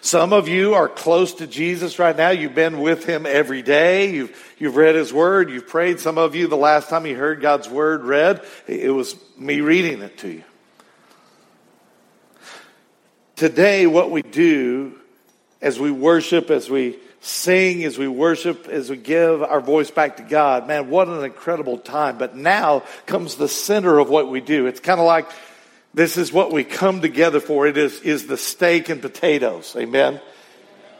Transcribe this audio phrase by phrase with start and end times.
[0.00, 2.30] Some of you are close to Jesus right now.
[2.30, 4.12] You've been with him every day.
[4.12, 5.50] You've, you've read his word.
[5.50, 5.98] You've prayed.
[5.98, 10.00] Some of you, the last time you heard God's word read, it was me reading
[10.02, 10.44] it to you.
[13.34, 14.98] Today, what we do
[15.60, 20.18] as we worship, as we sing, as we worship, as we give our voice back
[20.18, 20.66] to God.
[20.66, 22.18] Man, what an incredible time.
[22.18, 24.66] But now comes the center of what we do.
[24.66, 25.28] It's kind of like
[25.94, 27.66] this is what we come together for.
[27.66, 29.74] It is, is the steak and potatoes.
[29.76, 30.20] Amen.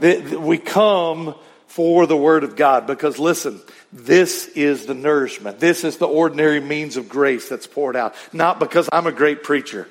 [0.01, 1.35] We come
[1.67, 3.61] for the word of God because listen,
[3.93, 5.61] this is the nourishment.
[5.61, 8.15] This is the ordinary means of grace that's poured out.
[8.33, 9.87] Not because I'm a great preacher.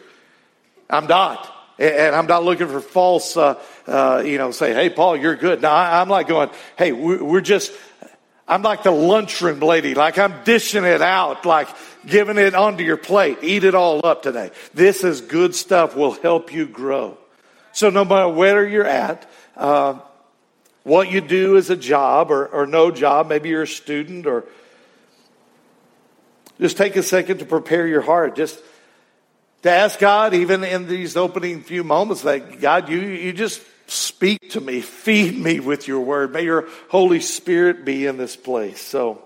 [0.90, 1.54] I'm not.
[1.80, 5.62] And I'm not looking for false, uh, uh, you know, say, hey, Paul, you're good.
[5.62, 7.72] No, I'm like going, hey, we're just,
[8.48, 9.94] I'm like the lunchroom lady.
[9.94, 11.68] Like I'm dishing it out, like
[12.06, 13.40] giving it onto your plate.
[13.44, 14.52] Eat it all up today.
[14.74, 17.18] This is good stuff will help you grow.
[17.74, 20.00] So no matter where you're at, uh,
[20.84, 24.46] what you do as a job or, or no job, maybe you're a student or
[26.60, 28.36] just take a second to prepare your heart.
[28.36, 28.60] Just
[29.64, 34.52] to ask God, even in these opening few moments, that God, you, you just speak
[34.52, 36.34] to me, feed me with your word.
[36.34, 38.82] May your Holy Spirit be in this place.
[38.82, 39.22] So,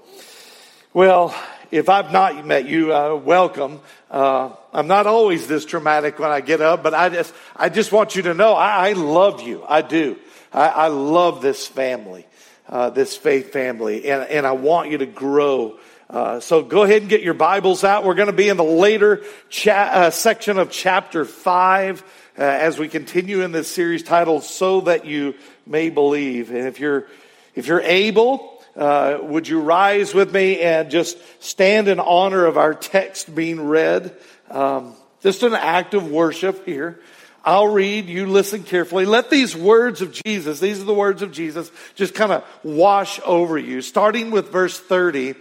[0.93, 1.35] well,
[1.71, 3.79] if I've not met you, uh, welcome.
[4.09, 7.91] Uh, I'm not always this dramatic when I get up, but I just, I just
[7.91, 9.63] want you to know I, I love you.
[9.67, 10.17] I do.
[10.53, 12.25] I, I love this family,
[12.67, 15.77] uh, this faith family, and, and I want you to grow
[16.11, 18.03] uh, so go ahead and get your Bibles out.
[18.03, 22.01] We're going to be in the later cha- uh, section of chapter 5
[22.37, 25.35] uh, as we continue in this series titled So That You
[25.65, 26.49] May Believe.
[26.49, 27.07] And if you're,
[27.55, 32.57] if you're able, uh, would you rise with me and just stand in honor of
[32.57, 34.13] our text being read?
[34.49, 36.99] Um, just an act of worship here.
[37.45, 39.05] I'll read, you listen carefully.
[39.05, 43.19] Let these words of Jesus, these are the words of Jesus, just kind of wash
[43.25, 43.81] over you.
[43.81, 45.35] Starting with verse 30,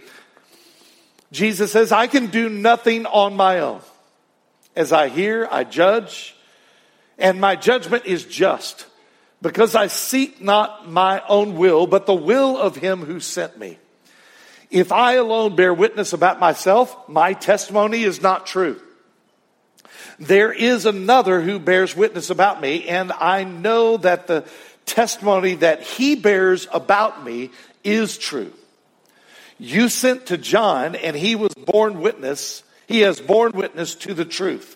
[1.31, 3.81] Jesus says, I can do nothing on my own.
[4.75, 6.35] As I hear, I judge,
[7.17, 8.85] and my judgment is just,
[9.41, 13.77] because I seek not my own will, but the will of him who sent me.
[14.69, 18.81] If I alone bear witness about myself, my testimony is not true.
[20.19, 24.45] There is another who bears witness about me, and I know that the
[24.85, 27.51] testimony that he bears about me
[27.83, 28.53] is true.
[29.61, 32.63] You sent to John, and he was born witness.
[32.87, 34.75] He has borne witness to the truth.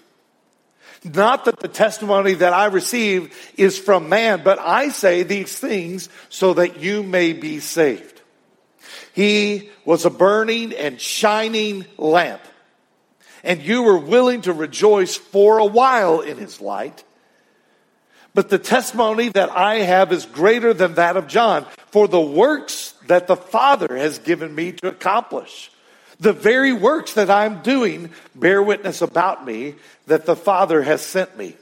[1.03, 6.07] Not that the testimony that I receive is from man, but I say these things
[6.29, 8.21] so that you may be saved.
[9.13, 12.43] He was a burning and shining lamp,
[13.43, 17.03] and you were willing to rejoice for a while in his light.
[18.35, 21.65] But the testimony that I have is greater than that of John.
[21.95, 25.71] For the works that the Father has given me to accomplish,
[26.19, 29.75] the very works that I'm doing bear witness about me
[30.07, 31.55] that the Father has sent me.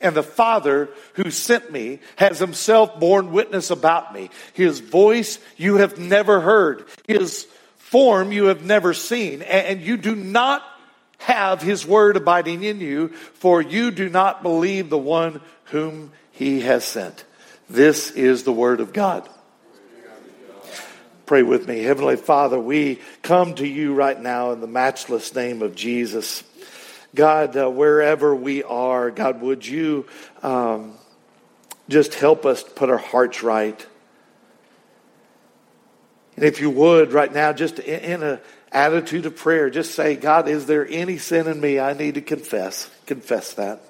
[0.00, 4.30] And the Father who sent me has himself borne witness about me.
[4.52, 6.84] His voice you have never heard.
[7.08, 9.42] His form you have never seen.
[9.42, 10.62] And you do not
[11.18, 16.60] have his word abiding in you, for you do not believe the one whom he
[16.60, 17.24] has sent.
[17.68, 19.28] This is the word of God.
[21.26, 21.82] Pray with me.
[21.82, 26.44] Heavenly Father, we come to you right now in the matchless name of Jesus.
[27.16, 30.06] God, uh, wherever we are, God, would you
[30.44, 30.94] um,
[31.88, 33.84] just help us put our hearts right?
[36.36, 38.38] And if you would, right now, just in an
[38.70, 42.20] attitude of prayer, just say, God, is there any sin in me I need to
[42.20, 42.88] confess?
[43.06, 43.80] Confess that.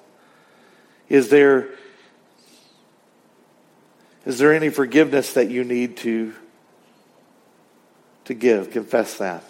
[1.07, 1.69] Is there,
[4.25, 6.33] is there any forgiveness that you need to,
[8.27, 8.71] to give?
[8.71, 9.43] Confess that.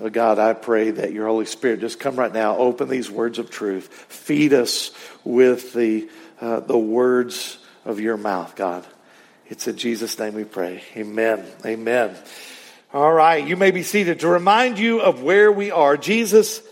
[0.00, 3.38] Oh God, I pray that your Holy Spirit just come right now, open these words
[3.38, 4.92] of truth, feed us
[5.24, 6.08] with the,
[6.40, 8.86] uh, the words of your mouth, God.
[9.46, 10.84] It's in Jesus' name we pray.
[10.96, 11.44] Amen.
[11.66, 12.16] Amen.
[12.92, 14.20] All right, you may be seated.
[14.20, 16.62] To remind you of where we are, Jesus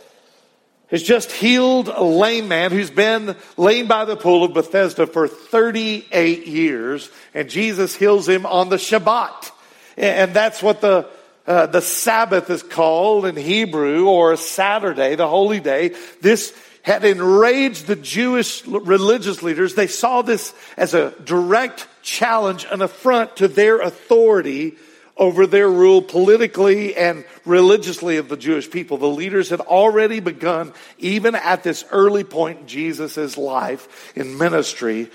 [0.88, 5.26] has just healed a lame man who's been laying by the pool of Bethesda for
[5.26, 9.50] 38 years, and Jesus heals him on the Shabbat.
[9.96, 11.08] And that's what the
[11.46, 15.94] uh, the Sabbath is called in Hebrew, or Saturday, the holy day.
[16.20, 16.52] This
[16.82, 19.74] had enraged the Jewish religious leaders.
[19.74, 24.76] They saw this as a direct challenge, an affront to their authority
[25.16, 28.98] over their rule politically and religiously of the Jewish people.
[28.98, 35.10] The leaders had already begun, even at this early point in Jesus' life in ministry,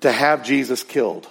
[0.00, 1.26] to have Jesus killed.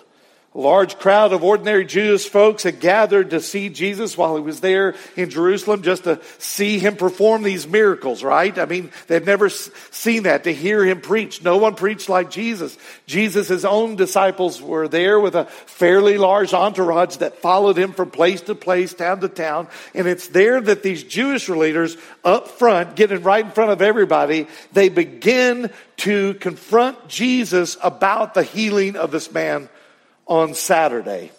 [0.56, 4.62] A large crowd of ordinary Jewish folks had gathered to see Jesus while he was
[4.62, 8.58] there in Jerusalem just to see him perform these miracles, right?
[8.58, 11.44] I mean, they'd never seen that, to hear him preach.
[11.44, 12.78] No one preached like Jesus.
[13.06, 18.40] Jesus' own disciples were there with a fairly large entourage that followed him from place
[18.44, 19.68] to place, town to town.
[19.94, 24.48] And it's there that these Jewish leaders up front, getting right in front of everybody,
[24.72, 29.68] they begin to confront Jesus about the healing of this man
[30.28, 31.32] on Saturday.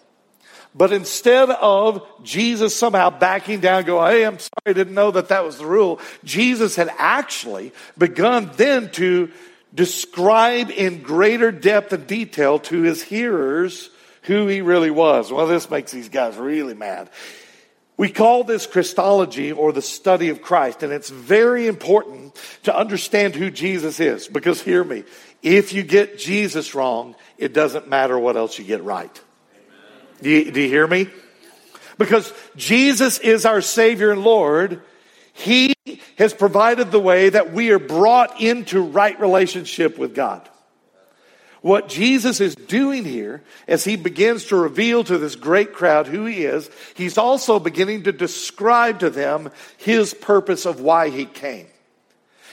[0.74, 5.28] But instead of Jesus somehow backing down, go, hey, I'm sorry, I didn't know that
[5.28, 6.00] that was the rule.
[6.22, 9.30] Jesus had actually begun then to
[9.74, 13.88] describe in greater depth and detail to his hearers
[14.22, 15.32] who he really was.
[15.32, 17.08] Well, this makes these guys really mad.
[17.96, 23.34] We call this Christology or the study of Christ, and it's very important to understand
[23.34, 25.04] who Jesus is because hear me,
[25.42, 29.20] if you get Jesus wrong, it doesn't matter what else you get right.
[30.22, 31.08] Do you, do you hear me?
[31.98, 34.82] Because Jesus is our Savior and Lord.
[35.32, 35.74] He
[36.18, 40.48] has provided the way that we are brought into right relationship with God.
[41.60, 46.24] What Jesus is doing here as he begins to reveal to this great crowd who
[46.24, 51.66] he is, he's also beginning to describe to them his purpose of why he came.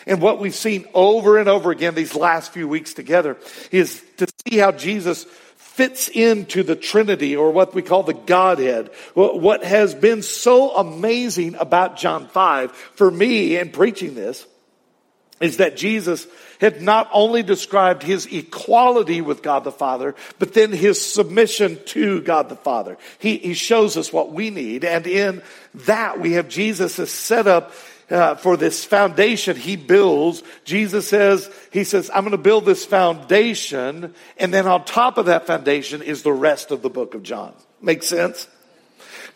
[0.06, 3.38] And what we've seen over and over again these last few weeks together
[3.72, 5.26] is to see how Jesus
[5.58, 8.92] fits into the Trinity or what we call the Godhead.
[9.16, 14.46] What has been so amazing about John 5 for me in preaching this
[15.42, 16.28] is that Jesus
[16.62, 22.22] had not only described his equality with God the Father, but then his submission to
[22.22, 22.98] God the Father.
[23.20, 24.86] He, he shows us what we need.
[24.86, 25.42] And in
[25.74, 27.74] that we have Jesus set up
[28.14, 30.44] uh, for this foundation he builds.
[30.64, 34.14] Jesus says, he says, I'm going to build this foundation.
[34.38, 37.54] And then on top of that foundation is the rest of the book of John.
[37.82, 38.48] Make sense?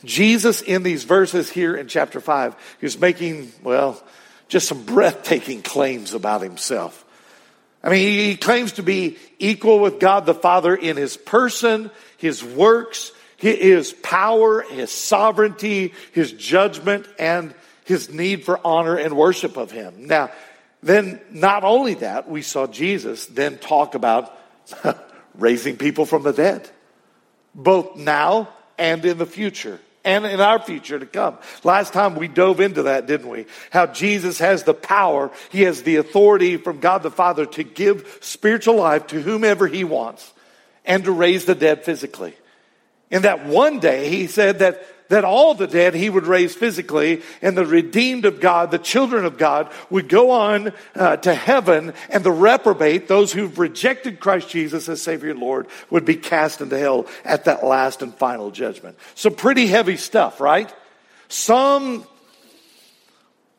[0.06, 4.02] Jesus in these verses here in chapter five is making, well,
[4.48, 7.04] just some breathtaking claims about himself.
[7.84, 12.44] I mean, he claims to be equal with God the Father in his person, his
[12.44, 17.54] works, his power, his sovereignty, his judgment, and
[17.88, 20.08] his need for honor and worship of him.
[20.08, 20.30] Now,
[20.84, 24.38] then not only that, we saw Jesus then talk about
[25.36, 26.70] raising people from the dead,
[27.56, 31.38] both now and in the future and in our future to come.
[31.64, 33.46] Last time we dove into that, didn't we?
[33.72, 38.18] How Jesus has the power, He has the authority from God the Father to give
[38.22, 40.34] spiritual life to whomever He wants
[40.84, 42.34] and to raise the dead physically.
[43.12, 47.22] And that one day He said that that all the dead he would raise physically
[47.42, 51.94] and the redeemed of God, the children of God would go on uh, to heaven
[52.10, 56.62] and the reprobate, those who've rejected Christ Jesus as Savior and Lord would be cast
[56.62, 58.98] into hell at that last and final judgment.
[59.16, 60.74] So pretty heavy stuff, right?
[61.30, 62.06] Some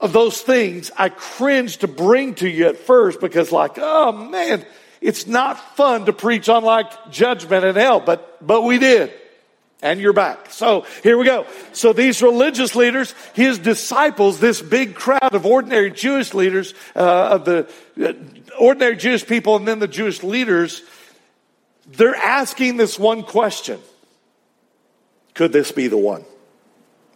[0.00, 4.64] of those things I cringe to bring to you at first because like, oh man,
[5.00, 9.12] it's not fun to preach on like judgment and hell, but, but we did.
[9.80, 10.50] And you're back.
[10.50, 11.46] So here we go.
[11.72, 17.44] So these religious leaders, his disciples, this big crowd of ordinary Jewish leaders, uh, of
[17.44, 17.70] the
[18.02, 18.12] uh,
[18.58, 20.82] ordinary Jewish people and then the Jewish leaders,
[21.86, 23.80] they're asking this one question.
[25.34, 26.24] Could this be the one?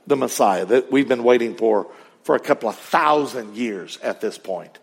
[0.06, 1.88] The Messiah that we've been waiting for
[2.22, 4.78] for a couple of thousand years at this point.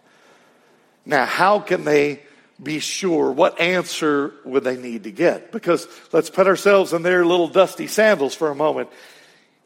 [1.06, 2.24] Now, how can they
[2.62, 5.52] be sure what answer would they need to get.
[5.52, 8.90] Because let's put ourselves in their little dusty sandals for a moment.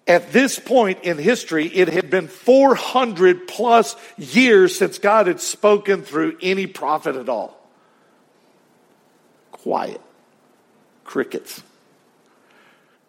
[0.06, 6.04] At this point in history it had been 400 plus years since god had spoken
[6.04, 7.58] through any prophet at all.
[9.52, 10.02] Quiet.
[11.04, 11.64] Crickets.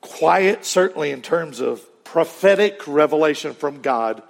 [0.00, 4.22] Quiet certainly in terms of prophetic revelation from god.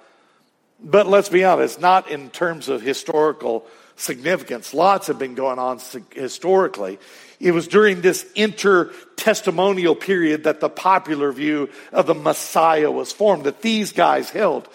[0.83, 3.67] But let's be honest, not in terms of historical
[3.97, 4.75] significance.
[4.75, 5.81] Lots have been going on
[6.15, 6.99] historically.
[7.41, 13.45] It was during this intertestamental period that the popular view of the Messiah was formed,
[13.45, 14.69] that these guys held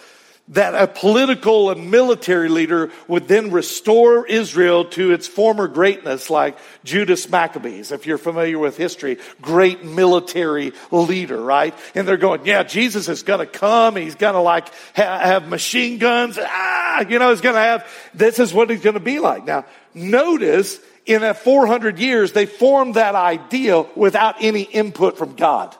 [0.49, 6.57] that a political and military leader would then restore Israel to its former greatness, like
[6.83, 11.75] Judas Maccabees, if you're familiar with history, great military leader, right?
[11.93, 13.95] And they're going, yeah, Jesus is going to come.
[13.95, 16.39] He's going to like ha- have machine guns.
[16.41, 19.45] Ah, you know, he's going to have, this is what he's going to be like.
[19.45, 25.75] Now, notice in that 400 years, they formed that idea without any input from God.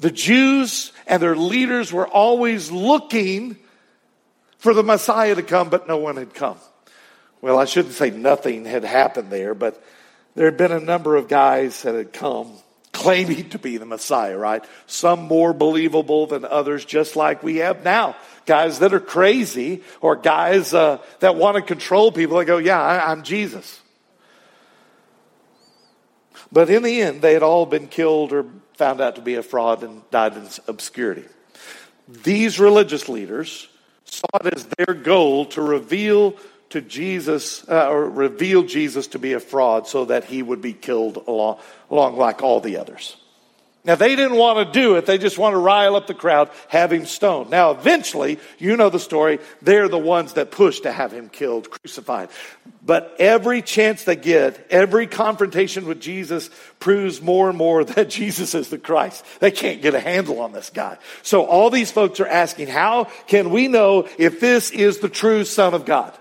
[0.00, 3.56] The Jews and their leaders were always looking
[4.58, 6.56] for the Messiah to come, but no one had come.
[7.40, 9.82] Well, I shouldn't say nothing had happened there, but
[10.34, 12.50] there had been a number of guys that had come
[12.92, 14.64] claiming to be the Messiah, right?
[14.86, 18.16] Some more believable than others, just like we have now.
[18.46, 22.38] Guys that are crazy or guys uh, that want to control people.
[22.38, 23.80] They go, yeah, I, I'm Jesus.
[26.52, 29.42] But in the end, they had all been killed or found out to be a
[29.42, 31.24] fraud and died in obscurity.
[32.08, 33.68] These religious leaders
[34.04, 36.36] saw it as their goal to reveal
[36.70, 40.72] to Jesus, uh, or reveal Jesus to be a fraud so that he would be
[40.72, 41.60] killed along,
[41.90, 43.16] along like all the others.
[43.86, 45.04] Now, they didn't want to do it.
[45.04, 47.50] They just want to rile up the crowd, have him stoned.
[47.50, 49.40] Now, eventually, you know the story.
[49.60, 52.30] They're the ones that push to have him killed, crucified.
[52.82, 56.48] But every chance they get, every confrontation with Jesus
[56.80, 59.22] proves more and more that Jesus is the Christ.
[59.40, 60.96] They can't get a handle on this guy.
[61.22, 65.44] So all these folks are asking, how can we know if this is the true
[65.44, 66.18] Son of God?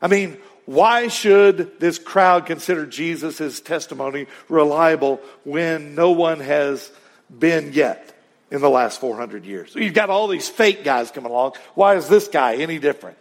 [0.00, 6.90] I mean, why should this crowd consider Jesus' testimony reliable when no one has
[7.36, 8.14] been yet
[8.50, 9.74] in the last 400 years?
[9.74, 11.54] You've got all these fake guys coming along.
[11.74, 13.18] Why is this guy any different?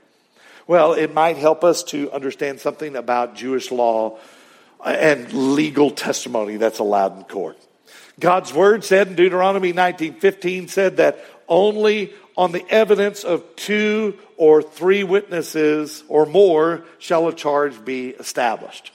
[0.68, 4.20] Well, it might help us to understand something about Jewish law
[4.86, 7.58] and legal testimony that's allowed in court.
[8.20, 14.62] God's word said in Deuteronomy 19:15 said that only on the evidence of two or
[14.62, 18.92] three witnesses or more shall a charge be established.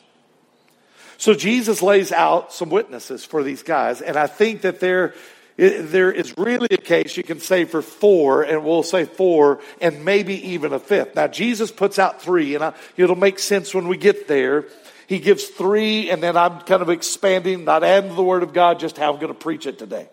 [1.18, 5.14] So Jesus lays out some witnesses for these guys, and I think that there,
[5.56, 10.04] there is really a case you can say for four, and we'll say four, and
[10.04, 11.14] maybe even a fifth.
[11.14, 14.66] Now, Jesus puts out three, and I, it'll make sense when we get there.
[15.06, 18.52] He gives three, and then I'm kind of expanding, not adding to the Word of
[18.52, 20.08] God, just how I'm going to preach it today.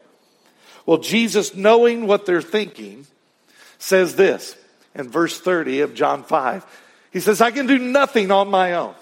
[0.86, 3.08] Well, Jesus, knowing what they're thinking,
[3.84, 4.56] says this
[4.96, 6.66] in verse 30 of John 5.
[7.12, 8.96] He says, I can do nothing on my own.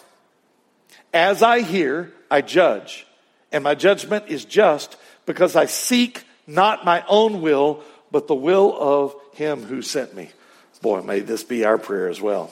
[1.14, 3.06] As I hear, I judge,
[3.52, 4.98] and my judgment is just
[5.28, 10.32] because I seek not my own will, but the will of him who sent me.
[10.82, 12.50] Boy, may this be our prayer as well.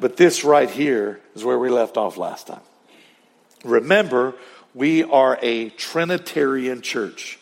[0.00, 2.60] But this right here is where we left off last time.
[3.64, 4.34] Remember,
[4.74, 7.38] we are a Trinitarian church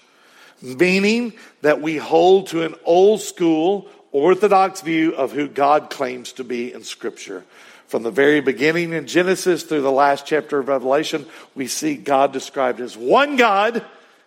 [0.63, 1.33] meaning
[1.63, 6.73] that we hold to an old school, orthodox view of who God claims to be
[6.73, 7.45] in Scripture.
[7.89, 12.33] From the very beginning in Genesis through the last chapter of Revelation, we see God
[12.33, 13.85] described as one God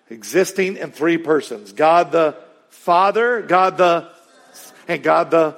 [0.10, 2.36] existing in three persons God the
[2.70, 4.10] Father, God the,
[4.88, 5.56] and God the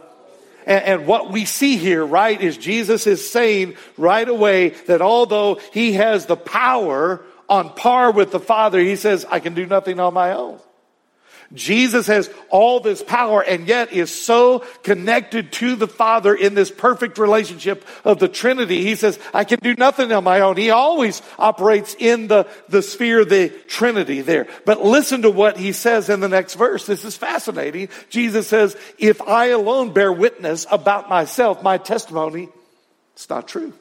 [0.66, 5.94] and, what we see here, right, is Jesus is saying right away that although he
[5.94, 7.22] has the power
[7.52, 10.58] on par with the Father, he says, I can do nothing on my own.
[11.54, 16.72] Jesus has all this power and yet is so connected to the Father in this
[16.72, 18.86] perfect relationship of the Trinity.
[18.86, 20.56] He says, I can do nothing on my own.
[20.56, 24.48] He always operates in the, the sphere of the Trinity there.
[24.66, 26.86] But listen to what he says in the next verse.
[26.86, 27.90] This is fascinating.
[28.10, 32.48] Jesus says, if I alone bear witness about myself, my testimony,
[33.12, 33.74] it's not true.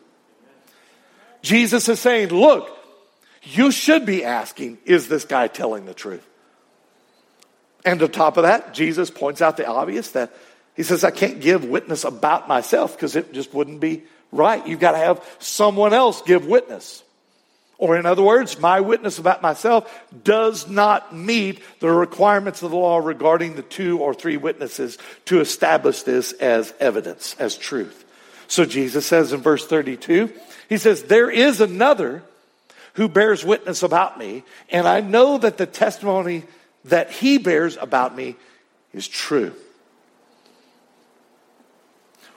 [1.43, 2.79] Jesus is saying, look,
[3.43, 6.27] you should be asking, is this guy telling the truth?
[7.85, 10.33] And on top of that, Jesus points out the obvious that
[10.77, 14.67] he says, I can't give witness about myself because it just wouldn't be right.
[14.67, 17.03] You've got to have someone else give witness.
[17.79, 19.91] Or, in other words, my witness about myself
[20.23, 25.41] does not meet the requirements of the law regarding the two or three witnesses to
[25.41, 28.05] establish this as evidence, as truth.
[28.49, 30.31] So, Jesus says in verse 32,
[30.69, 32.23] He says, There is another
[33.01, 36.43] who bears witness about me, and I know that the testimony
[36.85, 38.37] that he bears about me
[38.93, 39.55] is true.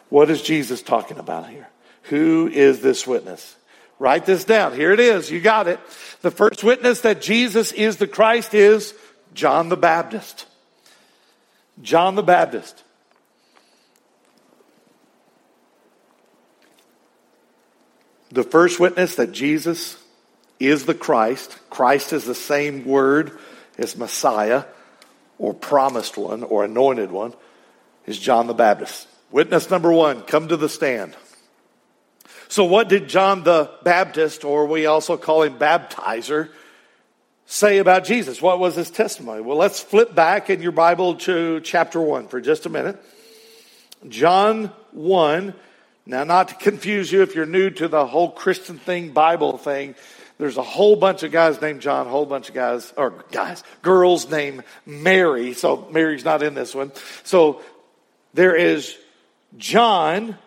[0.08, 1.67] What is Jesus talking about here?
[2.03, 3.58] Who is this witness?
[4.00, 4.74] Write this down.
[4.74, 5.29] Here it is.
[5.29, 5.82] You got it.
[6.22, 8.93] The first witness that Jesus is the Christ is
[9.34, 10.46] John the Baptist.
[11.82, 12.82] John the Baptist.
[18.32, 19.98] The first witness that Jesus
[20.67, 23.38] is the Christ, Christ is the same word
[23.77, 24.65] as Messiah
[25.38, 27.34] or promised one or anointed one,
[28.05, 29.08] is John the Baptist.
[29.32, 31.15] Witness number one, come to the stand.
[32.48, 36.50] So, what did John the Baptist, or we also call him baptizer,
[37.48, 38.41] say about Jesus?
[38.41, 39.41] What was his testimony?
[39.41, 43.03] Well, let's flip back in your Bible to chapter 1 for just a minute.
[44.08, 45.53] John 1.
[46.05, 49.96] Now, not to confuse you if you're new to the whole Christian thing, Bible thing,
[50.44, 53.64] there's a whole bunch of guys named John, a whole bunch of guys, or guys,
[53.82, 55.54] girls named Mary.
[55.54, 56.92] So Mary's not in this one.
[57.24, 57.62] So
[58.34, 58.94] there is
[59.58, 60.38] John,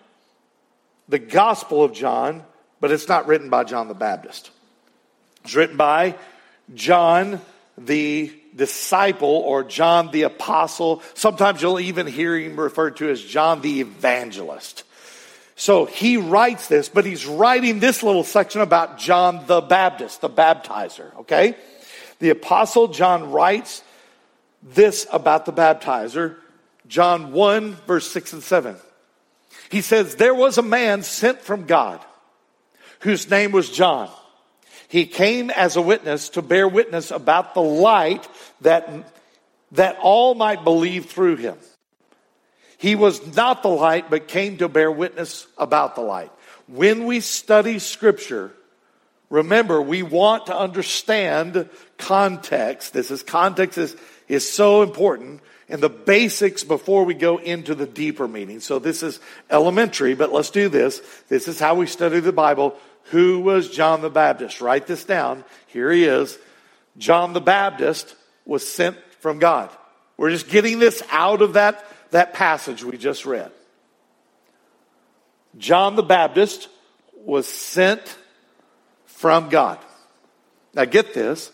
[1.09, 2.43] the Gospel of John,
[2.79, 4.51] but it's not written by John the Baptist.
[5.45, 6.17] It's written by
[6.75, 7.41] John
[7.79, 11.03] the disciple or John the apostle.
[11.15, 14.85] Sometimes you'll even hear him referred to as John the evangelist.
[15.57, 20.29] So he writes this, but he's writing this little section about John the Baptist, the
[20.29, 21.57] baptizer, okay?
[22.19, 23.83] The apostle John writes
[24.63, 26.37] this about the baptizer,
[26.87, 28.77] John 1, verse 6 and 7.
[29.71, 32.05] He says, There was a man sent from God
[33.01, 34.11] whose name was John.
[34.89, 38.29] He came as a witness to bear witness about the light
[38.61, 38.91] that,
[39.73, 41.57] that all might believe through him.
[42.87, 46.31] He was not the light, but came to bear witness about the light.
[46.69, 48.53] When we study scripture,
[49.29, 52.93] remember, we want to understand context.
[52.93, 53.97] This is context is,
[54.29, 58.61] is so important and the basics before we go into the deeper meaning.
[58.61, 59.19] So this is
[59.51, 61.03] elementary, but let's do this.
[61.29, 62.77] This is how we study the Bible.
[63.07, 64.61] Who was John the Baptist?
[64.61, 65.43] Write this down.
[65.67, 66.39] Here he is.
[66.99, 68.15] John the Baptist
[68.45, 69.71] was sent from God.
[70.17, 73.51] We're just getting this out of that that passage we just read.
[75.59, 76.69] John the Baptist
[77.25, 78.17] was sent
[79.07, 79.79] from God.
[80.75, 81.51] Now get this.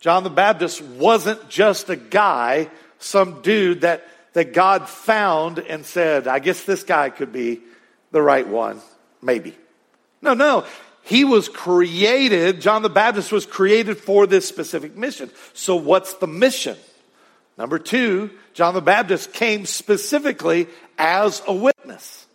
[0.00, 2.68] John the Baptist wasn't just a guy,
[2.98, 7.60] some dude that, that God found and said, I guess this guy could be
[8.10, 8.80] the right one.
[9.22, 9.56] Maybe.
[10.20, 10.66] No, no.
[11.02, 15.30] He was created, John the Baptist was created for this specific mission.
[15.52, 16.76] So what's the mission?
[17.58, 22.26] Number two, John the Baptist came specifically as a witness.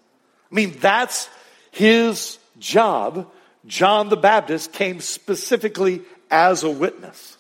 [0.52, 1.30] I mean, that's
[1.72, 3.32] his job.
[3.66, 7.38] John the Baptist came specifically as a witness.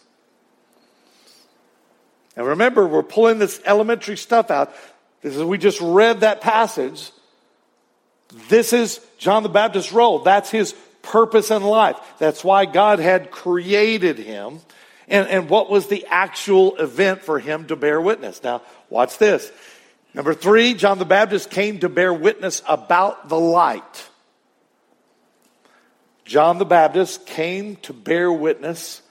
[2.35, 4.73] And remember, we're pulling this elementary stuff out.
[5.21, 7.11] This is, we just read that passage.
[8.49, 10.19] This is John the Baptist's role.
[10.19, 11.97] That's his purpose in life.
[12.19, 14.59] That's why God had created him
[15.07, 18.43] and, and what was the actual event for him to bear witness.
[18.43, 19.51] Now, watch this.
[20.13, 24.09] Number three, John the Baptist came to bear witness about the light.
[26.25, 29.01] John the Baptist came to bear witness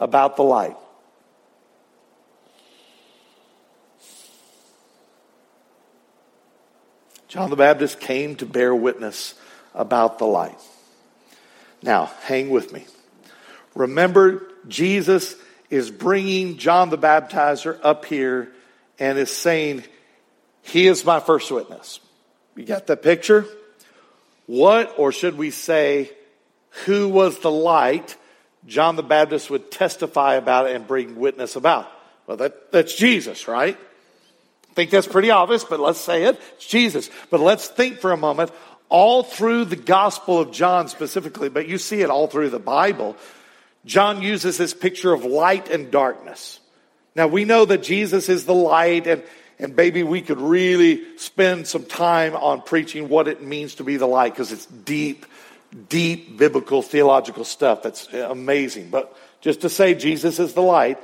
[0.00, 0.76] about the light.
[7.28, 9.34] John the Baptist came to bear witness
[9.74, 10.58] about the light.
[11.82, 12.86] Now, hang with me.
[13.74, 15.36] Remember, Jesus
[15.70, 18.52] is bringing John the Baptizer up here
[18.98, 19.84] and is saying,
[20.62, 22.00] He is my first witness.
[22.54, 23.46] You got the picture?
[24.46, 26.10] What, or should we say,
[26.84, 28.16] who was the light
[28.66, 31.90] John the Baptist would testify about and bring witness about?
[32.26, 33.76] Well, that, that's Jesus, right?
[34.70, 36.40] I think that's pretty obvious, but let's say it.
[36.56, 37.10] It's Jesus.
[37.30, 38.50] But let's think for a moment.
[38.88, 43.16] All through the Gospel of John specifically, but you see it all through the Bible,
[43.84, 46.60] John uses this picture of light and darkness.
[47.14, 49.22] Now we know that Jesus is the light and,
[49.58, 53.96] and maybe we could really spend some time on preaching what it means to be
[53.96, 55.26] the light because it's deep,
[55.88, 58.90] deep biblical theological stuff that's amazing.
[58.90, 60.98] But just to say Jesus is the light,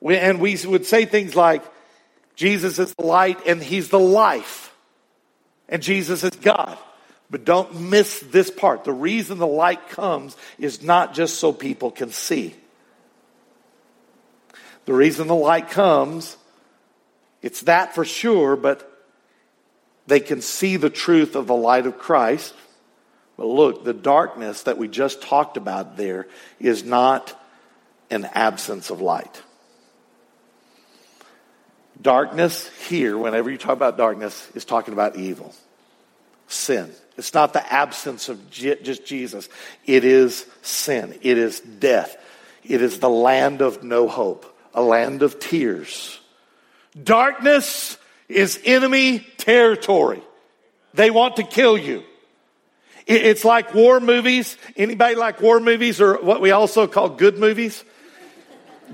[0.00, 1.62] we, and we would say things like
[2.34, 4.74] Jesus is the light and he's the life
[5.68, 6.76] and Jesus is God.
[7.32, 8.84] But don't miss this part.
[8.84, 12.54] The reason the light comes is not just so people can see.
[14.84, 16.36] The reason the light comes,
[17.40, 18.86] it's that for sure, but
[20.06, 22.52] they can see the truth of the light of Christ.
[23.38, 26.28] But look, the darkness that we just talked about there
[26.60, 27.34] is not
[28.10, 29.40] an absence of light.
[32.02, 35.54] Darkness here, whenever you talk about darkness, is talking about evil,
[36.46, 36.92] sin.
[37.16, 39.48] It's not the absence of just Jesus.
[39.86, 41.18] It is sin.
[41.22, 42.16] It is death.
[42.64, 46.20] It is the land of no hope, a land of tears.
[47.00, 47.98] Darkness
[48.28, 50.22] is enemy territory.
[50.94, 52.04] They want to kill you.
[53.06, 54.56] It's like war movies.
[54.76, 57.82] Anybody like war movies or what we also call good movies?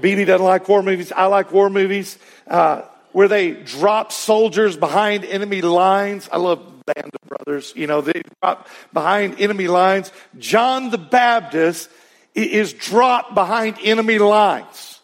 [0.00, 1.12] Beatty doesn't like war movies.
[1.12, 2.18] I like war movies.
[2.46, 6.28] Uh, where they drop soldiers behind enemy lines.
[6.30, 7.72] I love Band of Brothers.
[7.76, 10.12] You know, they drop behind enemy lines.
[10.38, 11.90] John the Baptist
[12.34, 15.00] is dropped behind enemy lines.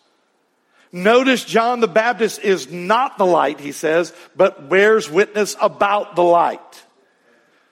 [0.93, 6.23] Notice John the Baptist is not the light, he says, but bears witness about the
[6.23, 6.85] light.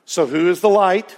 [0.04, 1.16] So who is the light?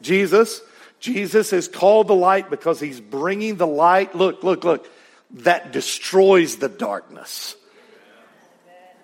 [0.00, 0.62] Jesus.
[1.00, 4.14] Jesus is called the light because he's bringing the light.
[4.14, 4.90] Look, look, look.
[5.32, 7.54] That destroys the darkness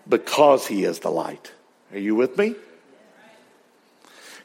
[0.09, 1.53] because he is the light.
[1.95, 2.57] Are you with me?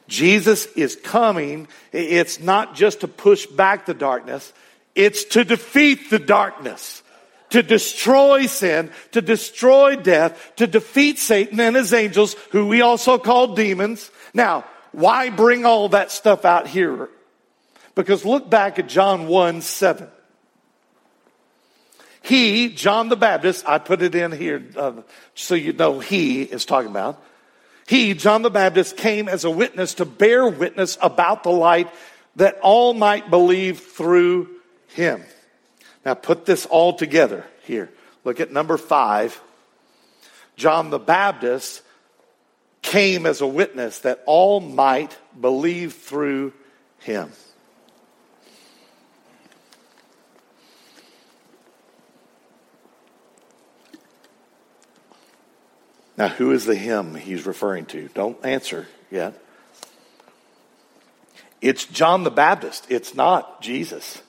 [0.06, 1.66] Jesus is coming.
[1.92, 4.52] It's not just to push back the darkness,
[4.94, 7.02] it's to defeat the darkness,
[7.50, 13.18] to destroy sin, to destroy death, to defeat Satan and his angels, who we also
[13.18, 14.10] call demons.
[14.32, 17.08] Now, why bring all that stuff out here?
[17.96, 20.08] Because look back at John 1 7.
[22.22, 24.92] He, John the Baptist, I put it in here uh,
[25.34, 27.20] so you know he is talking about.
[27.90, 31.90] He, John the Baptist, came as a witness to bear witness about the light
[32.36, 34.48] that all might believe through
[34.94, 35.24] him.
[36.06, 37.90] Now put this all together here.
[38.22, 39.40] Look at number five.
[40.54, 41.82] John the Baptist
[42.80, 46.52] came as a witness that all might believe through
[47.00, 47.32] him.
[56.20, 58.10] Now, who is the him he's referring to?
[58.12, 59.42] Don't answer yet.
[61.62, 62.84] It's John the Baptist.
[62.90, 64.20] It's not Jesus.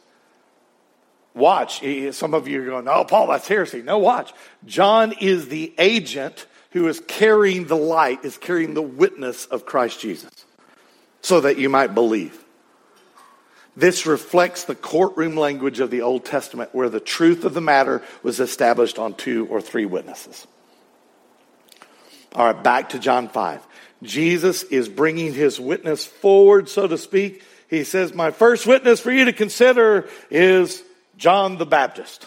[1.34, 1.84] Watch.
[2.12, 3.82] Some of you are going, oh, Paul, that's heresy.
[3.82, 4.32] No, watch.
[4.66, 10.00] John is the agent who is carrying the light, is carrying the witness of Christ
[10.00, 10.32] Jesus
[11.22, 12.42] so that you might believe.
[13.76, 18.02] This reflects the courtroom language of the Old Testament where the truth of the matter
[18.24, 20.48] was established on two or three witnesses.
[22.34, 23.68] All right, back to John 5.
[24.04, 27.44] Jesus is bringing his witness forward, so to speak.
[27.70, 30.84] He says, My first witness for you to consider is
[31.18, 32.26] John the Baptist.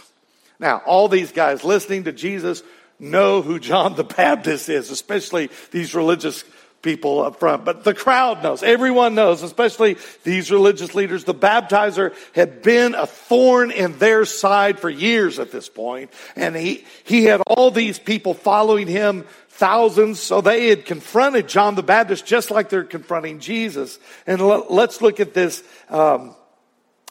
[0.60, 2.62] Now, all these guys listening to Jesus
[2.98, 6.44] know who John the Baptist is, especially these religious
[6.84, 7.64] people up front.
[7.64, 8.62] But the crowd knows.
[8.62, 11.24] Everyone knows, especially these religious leaders.
[11.24, 16.54] The baptizer had been a thorn in their side for years at this point, And
[16.54, 20.20] he, he had all these people following him thousands.
[20.20, 23.98] So they had confronted John the Baptist just like they're confronting Jesus.
[24.26, 25.62] And let's look at this.
[25.88, 26.34] Um,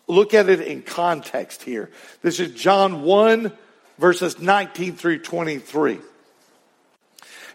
[0.08, 1.90] look at it in context here.
[2.22, 3.52] This is John 1
[3.98, 6.00] verses 19 through 23.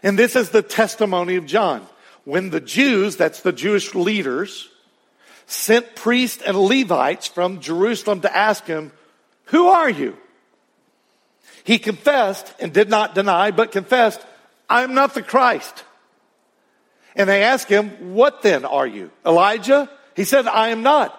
[0.01, 1.85] And this is the testimony of John.
[2.23, 4.69] When the Jews, that's the Jewish leaders,
[5.45, 8.91] sent priests and Levites from Jerusalem to ask him,
[9.45, 10.17] Who are you?
[11.63, 14.25] He confessed and did not deny, but confessed,
[14.69, 15.83] I'm not the Christ.
[17.15, 19.11] And they asked him, What then are you?
[19.25, 19.89] Elijah?
[20.15, 21.15] He said, I am not.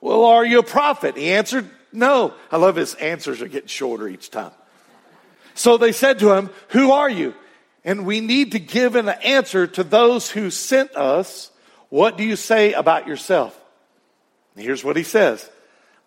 [0.00, 1.16] Well, are you a prophet?
[1.16, 2.34] He answered, No.
[2.50, 4.52] I love his answers are getting shorter each time.
[5.54, 7.34] So they said to him, Who are you?
[7.84, 11.50] And we need to give an answer to those who sent us.
[11.88, 13.58] What do you say about yourself?
[14.54, 15.48] And here's what he says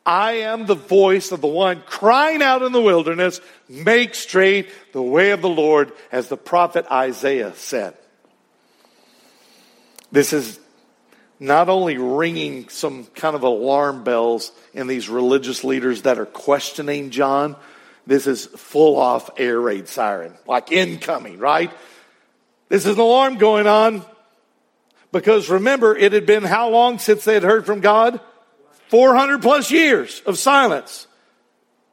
[0.05, 5.01] I am the voice of the one crying out in the wilderness, make straight the
[5.01, 7.95] way of the Lord, as the prophet Isaiah said.
[10.11, 10.59] This is
[11.39, 17.09] not only ringing some kind of alarm bells in these religious leaders that are questioning
[17.09, 17.55] John,
[18.07, 21.71] this is full off air raid siren, like incoming, right?
[22.69, 24.05] This is an alarm going on
[25.11, 28.19] because remember, it had been how long since they had heard from God?
[28.89, 31.07] 400 plus years of silence.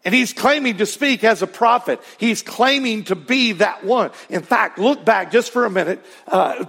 [0.05, 2.01] And he's claiming to speak as a prophet.
[2.19, 4.11] He's claiming to be that one.
[4.29, 6.65] In fact, look back just for a minute uh,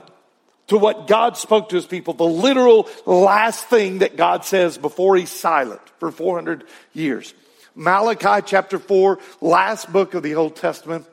[0.68, 5.16] to what God spoke to his people, the literal last thing that God says before
[5.16, 7.34] he's silent for 400 years.
[7.76, 11.08] Malachi chapter 4, last book of the Old Testament.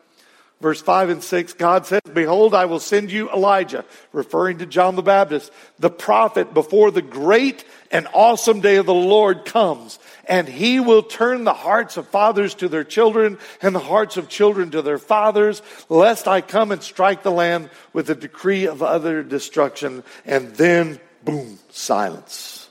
[0.61, 4.95] Verse 5 and 6, God says, Behold, I will send you Elijah, referring to John
[4.95, 9.99] the Baptist, the prophet, before the great and awesome day of the Lord comes.
[10.27, 14.29] And he will turn the hearts of fathers to their children and the hearts of
[14.29, 18.83] children to their fathers, lest I come and strike the land with a decree of
[18.83, 20.05] utter destruction.
[20.25, 22.69] And then, boom, silence.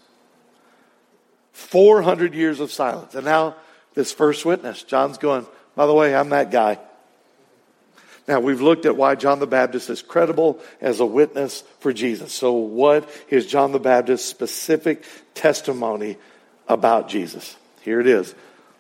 [1.52, 3.14] 400 years of silence.
[3.16, 3.56] And now,
[3.94, 6.80] this first witness, John's going, by the way, I'm that guy.
[8.30, 12.32] Now, we've looked at why John the Baptist is credible as a witness for Jesus.
[12.32, 16.16] So, what is John the Baptist's specific testimony
[16.68, 17.58] about Jesus?
[17.82, 18.36] Here it is.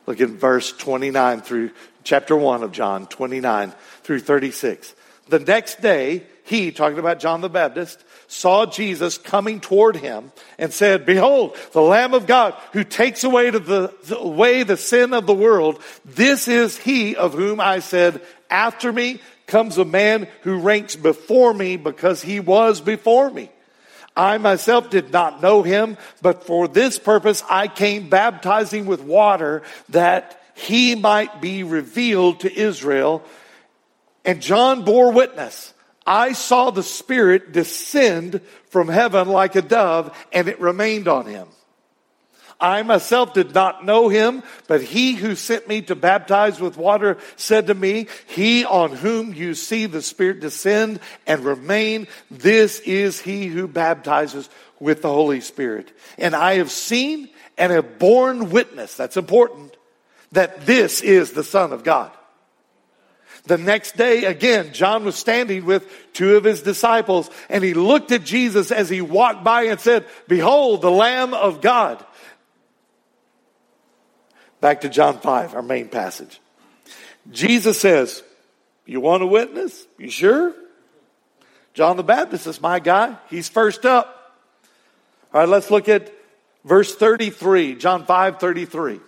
[0.05, 1.71] Look at verse 29 through
[2.03, 4.93] chapter 1 of John, 29 through 36.
[5.29, 10.71] The next day, he, talking about John the Baptist, saw Jesus coming toward him and
[10.71, 15.33] said, Behold, the Lamb of God who takes away, the, away the sin of the
[15.33, 15.81] world.
[16.05, 21.53] This is he of whom I said, After me comes a man who ranks before
[21.53, 23.49] me because he was before me.
[24.15, 29.63] I myself did not know him, but for this purpose I came baptizing with water
[29.89, 33.23] that he might be revealed to Israel.
[34.25, 35.73] And John bore witness.
[36.05, 41.47] I saw the Spirit descend from heaven like a dove, and it remained on him.
[42.61, 47.17] I myself did not know him, but he who sent me to baptize with water
[47.37, 53.21] said to me, He on whom you see the Spirit descend and remain, this is
[53.21, 55.91] he who baptizes with the Holy Spirit.
[56.17, 59.75] And I have seen and have borne witness, that's important,
[60.33, 62.11] that this is the Son of God.
[63.45, 68.11] The next day, again, John was standing with two of his disciples and he looked
[68.11, 72.05] at Jesus as he walked by and said, Behold, the Lamb of God
[74.61, 76.41] Back to John 5, our main passage.
[77.31, 78.23] Jesus says,
[78.85, 79.85] You want a witness?
[79.97, 80.53] You sure?
[81.73, 83.15] John the Baptist is my guy.
[83.29, 84.35] He's first up.
[85.33, 86.11] All right, let's look at
[86.65, 88.99] verse 33, John 5 33.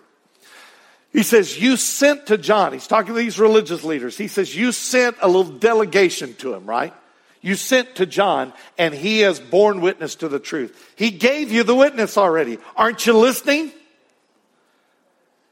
[1.11, 2.71] He says, You sent to John.
[2.73, 4.17] He's talking to these religious leaders.
[4.17, 6.93] He says, You sent a little delegation to him, right?
[7.41, 10.93] You sent to John, and he has borne witness to the truth.
[10.95, 12.59] He gave you the witness already.
[12.75, 13.71] Aren't you listening?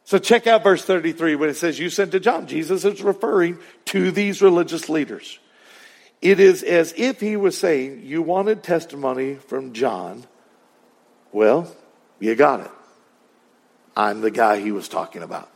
[0.10, 2.48] So check out verse 33 when it says, You sent to John.
[2.48, 5.38] Jesus is referring to these religious leaders.
[6.20, 10.26] It is as if he was saying, You wanted testimony from John.
[11.32, 11.72] Well,
[12.20, 12.72] you got it.
[13.96, 15.48] I'm the guy he was talking about.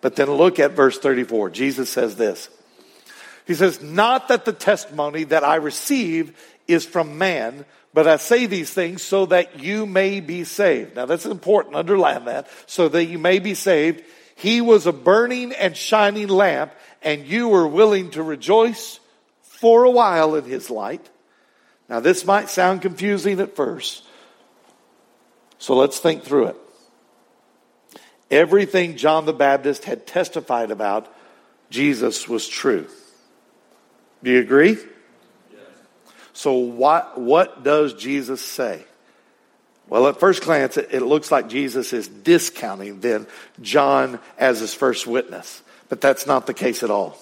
[0.00, 1.50] But then look at verse 34.
[1.50, 2.48] Jesus says this.
[3.46, 8.46] He says, Not that the testimony that I receive is from man, but I say
[8.46, 10.96] these things so that you may be saved.
[10.96, 11.76] Now that's important.
[11.76, 12.48] Underline that.
[12.66, 14.04] So that you may be saved.
[14.36, 16.72] He was a burning and shining lamp
[17.02, 19.00] and you were willing to rejoice
[19.42, 21.08] for a while in his light.
[21.88, 24.04] Now this might sound confusing at first.
[25.58, 26.56] So let's think through it.
[28.30, 31.12] Everything John the Baptist had testified about
[31.70, 32.86] Jesus was true.
[34.22, 34.76] Do you agree?
[36.38, 38.84] So what, what does Jesus say?
[39.88, 43.26] Well, at first glance, it, it looks like Jesus is discounting then
[43.60, 45.60] John as his first witness.
[45.88, 47.18] But that's not the case at all.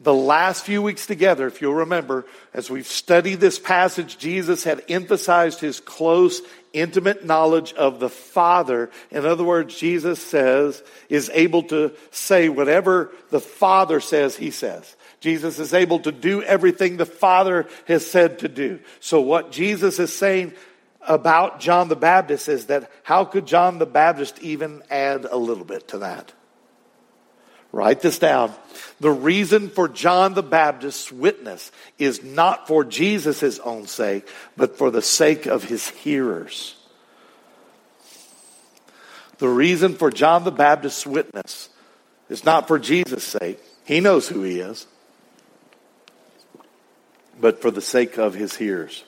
[0.00, 4.82] The last few weeks together, if you'll remember, as we've studied this passage, Jesus had
[4.88, 6.40] emphasized his close,
[6.72, 8.88] intimate knowledge of the Father.
[9.10, 14.96] In other words, Jesus says, is able to say whatever the Father says he says.
[15.20, 18.78] Jesus is able to do everything the Father has said to do.
[19.00, 20.52] So what Jesus is saying
[21.00, 25.64] about John the Baptist is that how could John the Baptist even add a little
[25.64, 26.32] bit to that?
[27.72, 28.54] Write this down.
[29.00, 34.26] The reason for John the Baptist's witness is not for Jesus' own sake,
[34.56, 36.76] but for the sake of his hearers.
[39.38, 41.68] The reason for John the Baptist's witness
[42.28, 43.60] is not for Jesus' sake.
[43.84, 44.86] He knows who he is
[47.40, 49.04] but for the sake of his hearers.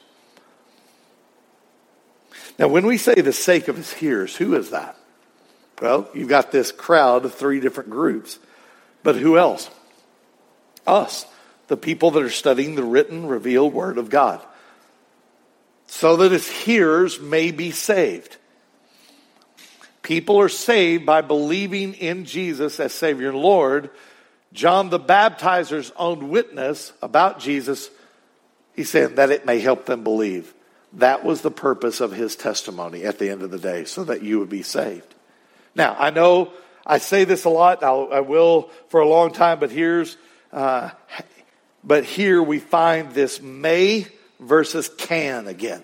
[2.59, 4.97] Now, when we say the sake of his hearers, who is that?
[5.81, 8.39] Well, you've got this crowd of three different groups,
[9.03, 9.71] but who else?
[10.87, 11.27] Us,
[11.69, 14.45] the people that are studying the written, revealed Word of God,
[15.87, 18.37] so that his hearers may be saved.
[20.03, 23.91] People are saved by believing in Jesus as Savior and Lord.
[24.53, 27.91] John the Baptizer's own witness about Jesus
[28.81, 30.55] he said that it may help them believe.
[30.95, 34.23] That was the purpose of his testimony at the end of the day, so that
[34.23, 35.15] you would be saved.
[35.75, 36.55] Now, I know
[36.87, 40.17] I say this a lot, I'll, I will for a long time, but here's,
[40.51, 40.93] uh,
[41.85, 44.07] but here we find this may
[44.41, 45.83] versus can again.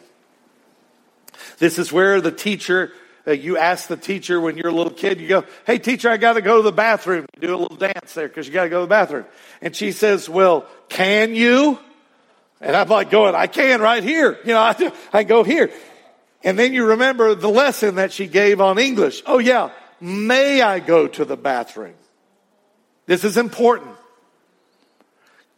[1.59, 2.93] This is where the teacher,
[3.27, 6.17] uh, you ask the teacher when you're a little kid, you go, Hey, teacher, I
[6.17, 7.27] got to go to the bathroom.
[7.35, 9.27] You do a little dance there because you got to go to the bathroom.
[9.61, 11.79] And she says, Well, can you?
[12.61, 14.39] And I'm like going, I can right here.
[14.45, 15.71] You know, I, I go here.
[16.43, 19.23] And then you remember the lesson that she gave on English.
[19.27, 21.95] Oh yeah, may I go to the bathroom?
[23.07, 23.97] This is important.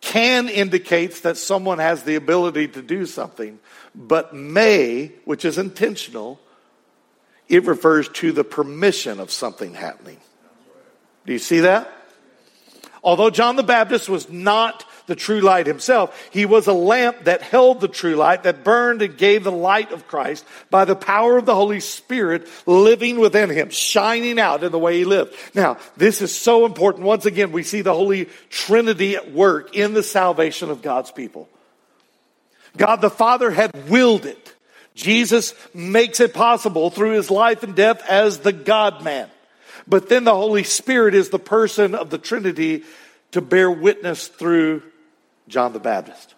[0.00, 3.58] can indicates that someone has the ability to do something,
[3.94, 6.38] but may, which is intentional,
[7.48, 10.18] it refers to the permission of something happening.
[11.26, 11.90] Do you see that?
[13.02, 17.42] Although John the Baptist was not the true light himself, he was a lamp that
[17.42, 21.36] held the true light, that burned and gave the light of Christ by the power
[21.36, 25.34] of the Holy Spirit living within him, shining out in the way he lived.
[25.54, 27.04] Now, this is so important.
[27.04, 31.48] Once again, we see the Holy Trinity at work in the salvation of God's people.
[32.76, 34.54] God the Father had willed it.
[34.94, 39.30] Jesus makes it possible through his life and death as the God man.
[39.86, 42.84] But then the Holy Spirit is the person of the Trinity
[43.32, 44.82] to bear witness through
[45.48, 46.34] John the Baptist.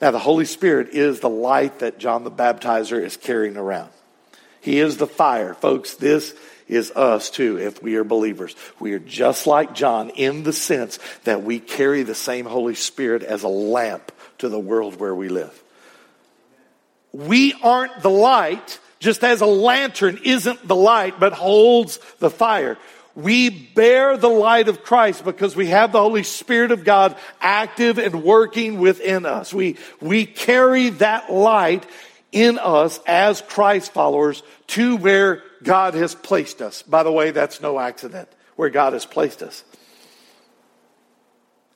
[0.00, 3.90] Now, the Holy Spirit is the light that John the Baptizer is carrying around.
[4.60, 5.54] He is the fire.
[5.54, 6.34] Folks, this
[6.66, 8.56] is us too if we are believers.
[8.80, 13.22] We are just like John in the sense that we carry the same Holy Spirit
[13.22, 15.62] as a lamp to the world where we live.
[17.12, 22.78] We aren't the light, just as a lantern isn't the light, but holds the fire.
[23.14, 27.98] We bear the light of Christ because we have the Holy Spirit of God active
[27.98, 29.54] and working within us.
[29.54, 31.86] We, we carry that light
[32.32, 36.82] in us as Christ followers to where God has placed us.
[36.82, 39.62] By the way, that's no accident, where God has placed us.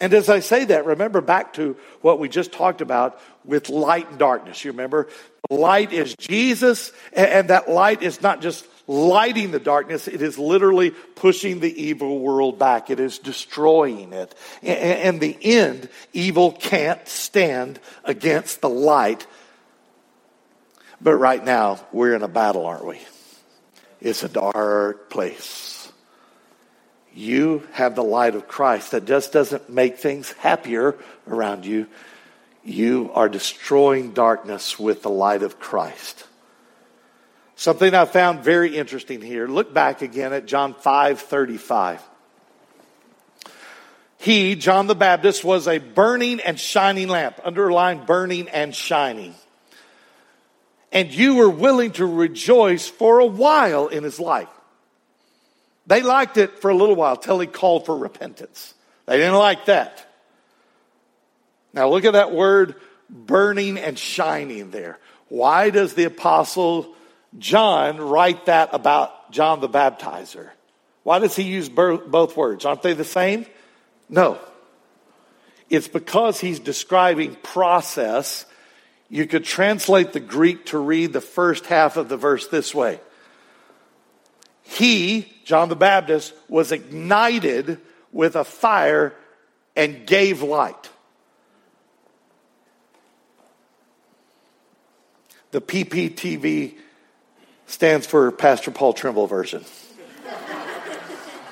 [0.00, 4.10] And as I say that, remember back to what we just talked about with light
[4.10, 4.64] and darkness.
[4.64, 5.08] You remember?
[5.50, 10.90] Light is Jesus, and that light is not just lighting the darkness, it is literally
[10.90, 12.90] pushing the evil world back.
[12.90, 14.34] It is destroying it.
[14.62, 19.26] And the end, evil can't stand against the light.
[21.00, 22.98] But right now, we're in a battle, aren't we?
[24.00, 25.92] It's a dark place.
[27.14, 30.96] You have the light of Christ that just doesn't make things happier
[31.26, 31.88] around you.
[32.64, 36.27] You are destroying darkness with the light of Christ.
[37.58, 39.48] Something I found very interesting here.
[39.48, 42.00] Look back again at John 5 35.
[44.18, 47.40] He, John the Baptist, was a burning and shining lamp.
[47.42, 49.34] Underline burning and shining.
[50.92, 54.48] And you were willing to rejoice for a while in his life.
[55.88, 58.72] They liked it for a little while till he called for repentance.
[59.06, 60.06] They didn't like that.
[61.72, 62.76] Now look at that word
[63.10, 65.00] burning and shining there.
[65.28, 66.94] Why does the apostle
[67.36, 70.50] John write that about John the Baptizer?
[71.02, 72.64] Why does he use both words?
[72.64, 73.46] Aren't they the same?
[74.08, 74.38] No.
[75.70, 78.46] It's because he's describing process.
[79.08, 83.00] You could translate the Greek to read the first half of the verse this way
[84.62, 87.80] He, John the Baptist, was ignited
[88.12, 89.14] with a fire
[89.76, 90.90] and gave light.
[95.50, 96.76] The PPTV
[97.68, 99.64] stands for Pastor Paul Trimble version.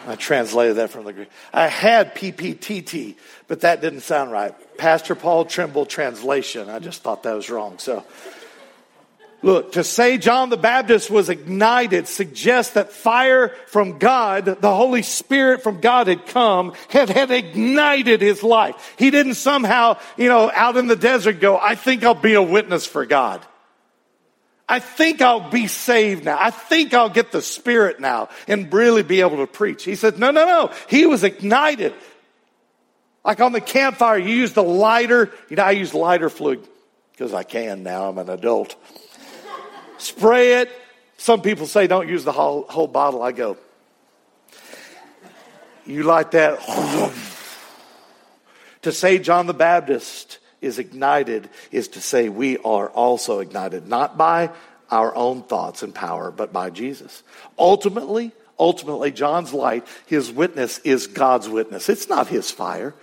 [0.09, 1.29] I translated that from the Greek.
[1.53, 3.17] I had PPTT,
[3.49, 4.55] but that didn't sound right.
[4.79, 6.71] Pastor Paul Trimble translation.
[6.71, 7.79] I just thought that was wrong.
[7.79, 8.05] So,
[9.43, 15.03] look, to say John the Baptist was ignited suggests that fire from God, the Holy
[15.03, 18.95] Spirit from God had come, had, had ignited his life.
[18.97, 22.43] He didn't somehow, you know, out in the desert go, I think I'll be a
[22.43, 23.45] witness for God.
[24.69, 26.37] I think I'll be saved now.
[26.41, 29.85] I think I'll get the Spirit now and really be able to preach.
[29.85, 30.73] He said, no, no, no.
[30.89, 31.95] He was ignited.
[33.25, 35.31] Like on the campfire, you use the lighter.
[35.49, 36.67] You know, I use lighter fluid
[37.13, 38.09] because I can now.
[38.09, 38.75] I'm an adult.
[39.99, 40.71] Spray it.
[41.17, 43.23] Some people say don't use the whole, whole bottle.
[43.23, 43.57] I go,
[45.87, 46.61] you like that?
[48.83, 54.19] to say John the Baptist is ignited is to say we are also ignited, not
[54.19, 54.51] by
[54.91, 57.23] our own thoughts and power, but by Jesus.
[57.59, 61.89] Ultimately, ultimately, John's light, his witness is God's witness.
[61.89, 62.95] It's not his fire.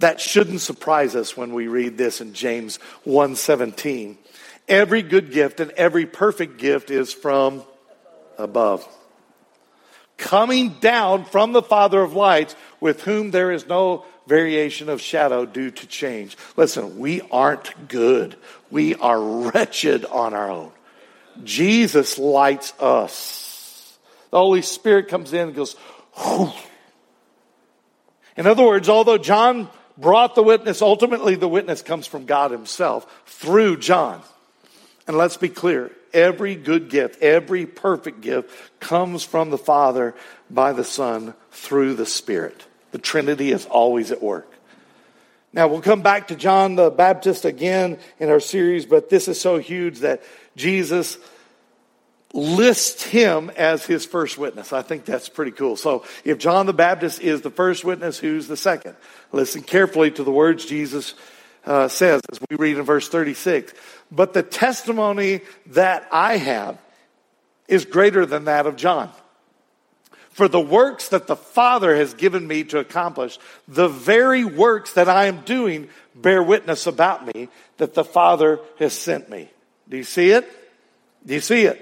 [0.00, 4.18] That shouldn't surprise us when we read this in James 1:17.
[4.68, 7.64] Every good gift and every perfect gift is from
[8.38, 8.86] above.
[10.16, 15.44] Coming down from the Father of lights, with whom there is no variation of shadow
[15.44, 16.36] due to change.
[16.56, 18.36] Listen, we aren't good.
[18.70, 20.72] We are wretched on our own.
[21.42, 23.98] Jesus lights us.
[24.30, 25.74] The Holy Spirit comes in and goes,
[26.16, 26.52] Whew.
[28.36, 33.06] In other words, although John brought the witness, ultimately the witness comes from God Himself
[33.26, 34.22] through John.
[35.06, 38.50] And let's be clear every good gift, every perfect gift
[38.80, 40.14] comes from the Father
[40.50, 42.64] by the Son through the Spirit.
[42.94, 44.48] The Trinity is always at work.
[45.52, 49.40] Now, we'll come back to John the Baptist again in our series, but this is
[49.40, 50.22] so huge that
[50.54, 51.18] Jesus
[52.32, 54.72] lists him as his first witness.
[54.72, 55.74] I think that's pretty cool.
[55.74, 58.94] So, if John the Baptist is the first witness, who's the second?
[59.32, 61.14] Listen carefully to the words Jesus
[61.66, 63.74] uh, says as we read in verse 36.
[64.12, 66.78] But the testimony that I have
[67.66, 69.10] is greater than that of John.
[70.34, 75.08] For the works that the Father has given me to accomplish, the very works that
[75.08, 79.48] I am doing bear witness about me that the Father has sent me.
[79.88, 80.50] Do you see it?
[81.24, 81.80] Do you see it?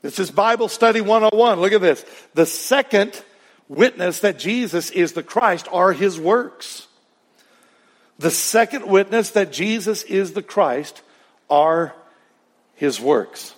[0.00, 1.60] This is Bible Study 101.
[1.60, 2.06] Look at this.
[2.32, 3.22] The second
[3.68, 6.88] witness that Jesus is the Christ are his works.
[8.18, 11.02] The second witness that Jesus is the Christ
[11.50, 11.94] are
[12.76, 13.54] his works.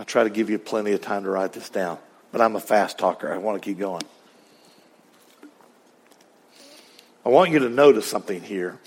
[0.00, 1.98] I'll try to give you plenty of time to write this down,
[2.32, 3.30] but I'm a fast talker.
[3.30, 4.02] I want to keep going.
[7.22, 8.78] I want you to notice something here,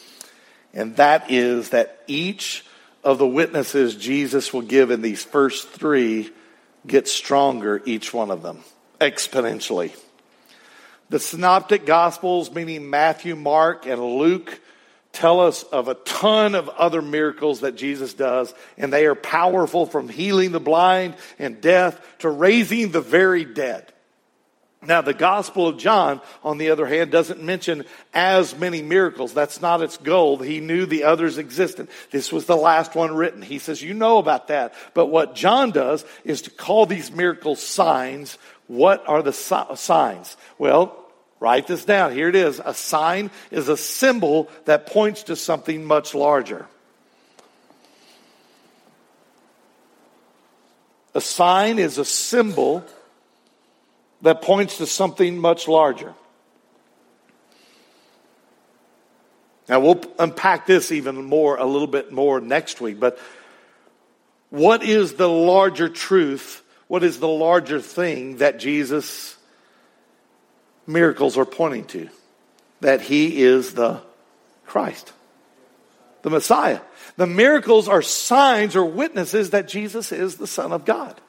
[0.74, 2.66] and that is that each
[3.04, 6.32] of the witnesses Jesus will give in these first three
[6.88, 8.64] gets stronger, each one of them,
[9.00, 9.96] exponentially.
[11.10, 14.60] The synoptic gospels, meaning Matthew, Mark, and Luke,
[15.14, 19.86] tell us of a ton of other miracles that Jesus does, and they are powerful
[19.86, 23.94] from healing the blind and deaf to raising the very dead.
[24.86, 29.34] Now, the Gospel of John, on the other hand, doesn't mention as many miracles.
[29.34, 30.38] That's not its goal.
[30.38, 31.88] He knew the others existed.
[32.12, 33.42] This was the last one written.
[33.42, 34.74] He says, You know about that.
[34.94, 38.38] But what John does is to call these miracles signs.
[38.68, 40.38] What are the signs?
[40.58, 41.03] Well,
[41.44, 42.14] Write this down.
[42.14, 42.62] Here it is.
[42.64, 46.68] A sign is a symbol that points to something much larger.
[51.14, 52.86] A sign is a symbol
[54.22, 56.14] that points to something much larger.
[59.68, 63.20] Now, we'll unpack this even more, a little bit more next week, but
[64.50, 66.64] what is the larger truth?
[66.88, 69.33] What is the larger thing that Jesus
[70.88, 72.10] miracles are pointing to
[72.82, 74.02] that he is the
[74.66, 75.14] Christ,
[76.22, 76.82] the Messiah.
[77.16, 81.20] The miracles are signs or witnesses that Jesus is the Son of God.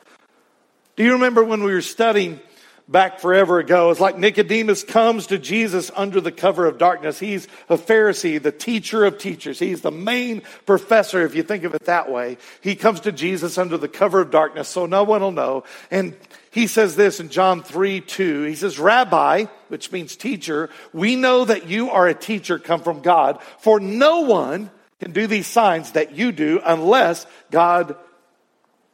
[0.97, 2.41] Do you remember when we were studying
[2.89, 3.91] back forever ago?
[3.91, 7.19] It's like Nicodemus comes to Jesus under the cover of darkness.
[7.19, 9.59] He's a Pharisee, the teacher of teachers.
[9.59, 12.39] He's the main professor, if you think of it that way.
[12.61, 15.65] He comes to Jesus under the cover of darkness so no one will know.
[15.91, 16.17] And
[16.51, 18.43] he says this in John 3 2.
[18.45, 23.01] He says, Rabbi, which means teacher, we know that you are a teacher come from
[23.01, 24.71] God, for no one
[25.01, 27.97] can do these signs that you do unless God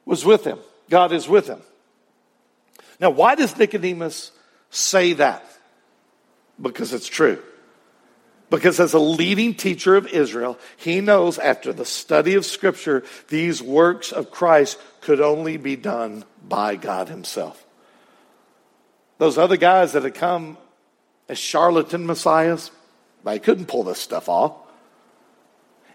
[0.05, 0.59] was with him.
[0.89, 1.61] God is with him.
[3.01, 4.31] Now, why does Nicodemus
[4.71, 5.45] say that?
[6.61, 7.43] Because it's true.
[8.51, 13.63] Because as a leading teacher of Israel, he knows after the study of Scripture, these
[13.63, 17.65] works of Christ could only be done by God Himself.
[19.19, 20.59] Those other guys that had come
[21.29, 22.73] as charlatan messiahs,
[23.25, 24.55] they couldn't pull this stuff off.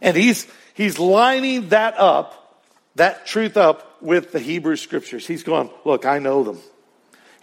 [0.01, 2.63] And he's, he's lining that up,
[2.95, 5.27] that truth up with the Hebrew Scriptures.
[5.27, 6.59] He's going, Look, I know them.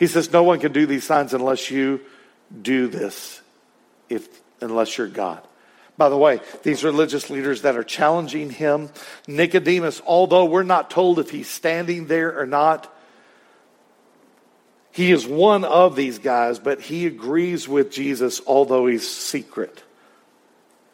[0.02, 2.00] He says, No one can do these signs unless you
[2.60, 3.40] do this.
[4.08, 4.26] If
[4.60, 5.46] unless you're God.
[5.96, 8.90] By the way, these religious leaders that are challenging him,
[9.28, 12.92] Nicodemus, although we're not told if he's standing there or not,
[14.90, 19.84] he is one of these guys, but he agrees with Jesus, although he's secret.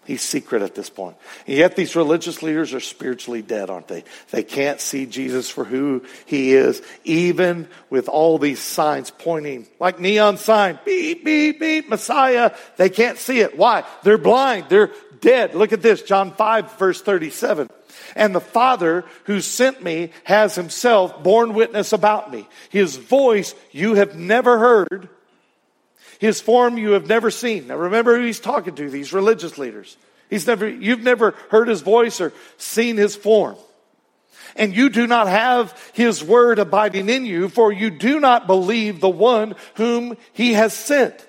[0.09, 1.18] He's secret at this point.
[1.46, 4.04] And yet these religious leaders are spiritually dead, aren't they?
[4.30, 10.00] They can't see Jesus for who he is, even with all these signs pointing, like
[10.00, 12.54] neon sign, beep, beep, beep, Messiah.
[12.78, 13.59] They can't see it.
[13.59, 13.84] Why?
[14.02, 14.70] They're blind.
[14.70, 15.54] They're dead.
[15.54, 17.68] Look at this, John 5, verse 37.
[18.16, 22.48] And the Father who sent me has himself borne witness about me.
[22.70, 25.11] His voice you have never heard
[26.18, 27.68] his form you have never seen.
[27.68, 29.96] Now remember who he's talking to, these religious leaders.
[30.28, 33.56] He's never, you've never heard his voice or seen his form.
[34.56, 39.00] And you do not have his word abiding in you, for you do not believe
[39.00, 41.26] the one whom he has sent.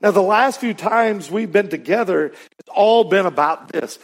[0.00, 2.26] Now, the last few times we've been together,
[2.58, 3.98] it's all been about this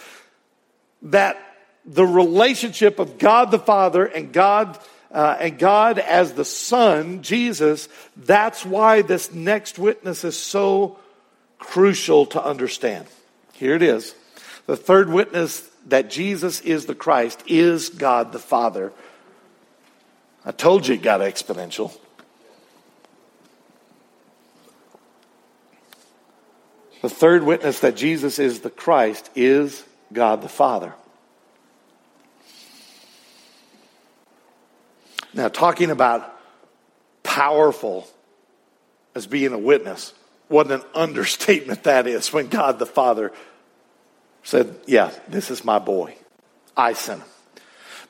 [1.03, 1.37] that
[1.85, 4.79] the relationship of God the Father and God
[5.15, 10.99] uh, and God as the Son, Jesus, that's why this next witness is so
[11.59, 13.07] crucial to understand.
[13.53, 14.15] Here it is.
[14.67, 18.93] The third witness that Jesus is the Christ is God the Father.
[20.45, 21.97] I told you it got exponential.
[27.03, 30.93] The third witness that Jesus is the Christ is God the Father.
[35.35, 36.39] Now, talking about
[37.23, 38.09] powerful
[39.15, 40.15] as being a witness,
[40.49, 43.33] what an understatement that is when God the Father
[44.43, 46.17] said, Yeah, this is my boy.
[46.77, 47.29] I sent him.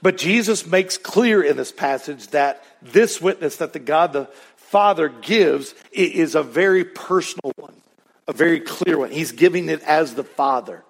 [0.03, 5.09] But Jesus makes clear in this passage that this witness that the God the Father
[5.09, 7.75] gives is a very personal one,
[8.29, 9.11] a very clear one.
[9.11, 10.85] He's giving it as the Father.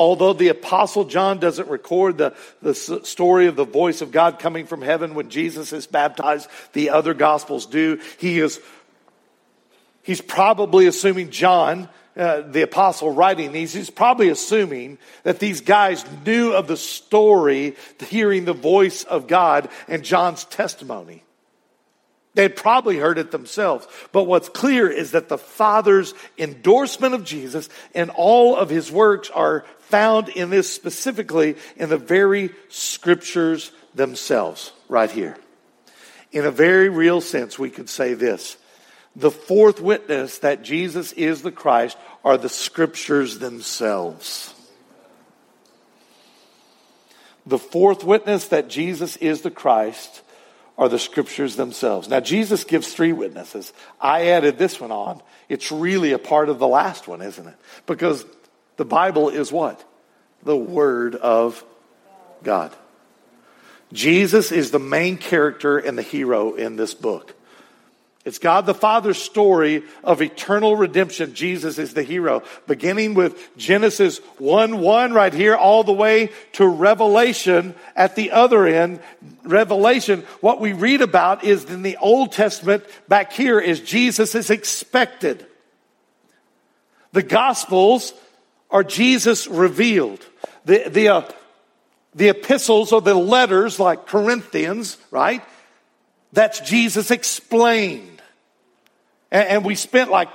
[0.00, 4.64] Although the Apostle John doesn't record the, the story of the voice of God coming
[4.64, 8.00] from heaven when Jesus is baptized, the other Gospels do.
[8.18, 8.60] He is,
[10.02, 11.86] he's probably assuming John
[12.16, 17.76] uh, the apostle writing these, he's probably assuming that these guys knew of the story,
[18.08, 21.22] hearing the voice of God and John's testimony.
[22.34, 23.86] They'd probably heard it themselves.
[24.12, 29.30] But what's clear is that the Father's endorsement of Jesus and all of his works
[29.30, 35.36] are found in this specifically in the very scriptures themselves, right here.
[36.30, 38.56] In a very real sense, we could say this
[39.16, 44.54] the fourth witness that Jesus is the Christ are the scriptures themselves.
[47.44, 50.22] The fourth witness that Jesus is the Christ
[50.80, 52.08] are the scriptures themselves.
[52.08, 53.74] Now, Jesus gives three witnesses.
[54.00, 55.20] I added this one on.
[55.46, 57.54] It's really a part of the last one, isn't it?
[57.84, 58.24] Because
[58.78, 59.84] the Bible is what?
[60.42, 61.62] The Word of
[62.42, 62.74] God.
[63.92, 67.34] Jesus is the main character and the hero in this book.
[68.22, 71.34] It's God the Father's story of eternal redemption.
[71.34, 76.66] Jesus is the hero, beginning with Genesis 1 1 right here, all the way to
[76.66, 79.00] Revelation at the other end.
[79.42, 84.50] Revelation, what we read about is in the Old Testament back here is Jesus is
[84.50, 85.46] expected.
[87.12, 88.12] The Gospels
[88.70, 90.24] are Jesus revealed.
[90.66, 91.22] The, the, uh,
[92.14, 95.42] the epistles or the letters like Corinthians, right?
[96.32, 98.22] That's Jesus explained.
[99.30, 100.28] And, and we spent like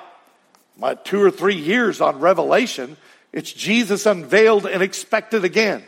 [0.77, 2.97] what, two or three years on Revelation.
[3.31, 5.83] It's Jesus unveiled and expected again.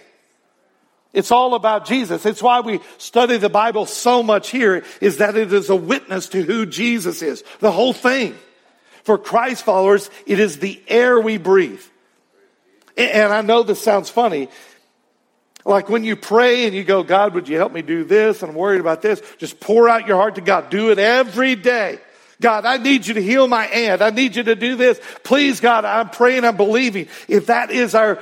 [1.13, 2.25] It's all about Jesus.
[2.25, 6.29] It's why we study the Bible so much here is that it is a witness
[6.29, 7.43] to who Jesus is.
[7.59, 8.35] The whole thing.
[9.03, 11.81] For Christ followers, it is the air we breathe.
[12.97, 14.49] And I know this sounds funny,
[15.67, 18.41] like when you pray and you go, God, would you help me do this?
[18.41, 19.21] I'm worried about this.
[19.37, 20.69] Just pour out your heart to God.
[20.69, 21.99] Do it every day.
[22.39, 24.01] God, I need you to heal my aunt.
[24.01, 25.01] I need you to do this.
[25.23, 27.07] Please, God, I'm praying, I'm believing.
[27.27, 28.19] If that is our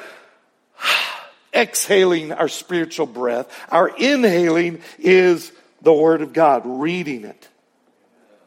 [1.54, 7.48] exhaling our spiritual breath, our inhaling is the Word of God, reading it,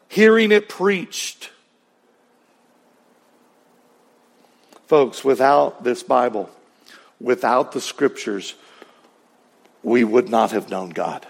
[0.08, 1.50] hearing it preached.
[4.86, 6.50] Folks, without this Bible,
[7.20, 8.54] without the Scriptures,
[9.88, 11.26] we would not have known God.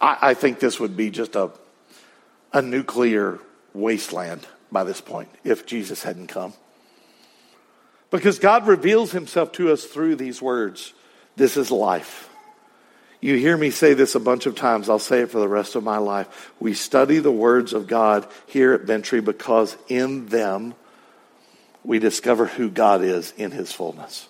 [0.00, 1.50] I, I think this would be just a,
[2.52, 3.38] a nuclear
[3.72, 6.52] wasteland by this point if Jesus hadn't come.
[8.10, 10.92] Because God reveals himself to us through these words.
[11.36, 12.28] This is life.
[13.22, 14.90] You hear me say this a bunch of times.
[14.90, 16.52] I'll say it for the rest of my life.
[16.60, 20.74] We study the words of God here at Bent Tree because in them
[21.84, 24.28] we discover who God is in his fullness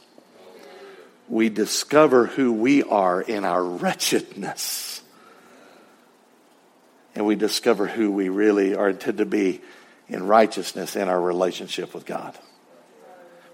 [1.28, 5.02] we discover who we are in our wretchedness.
[7.14, 9.60] And we discover who we really are intended to be
[10.08, 12.36] in righteousness in our relationship with God.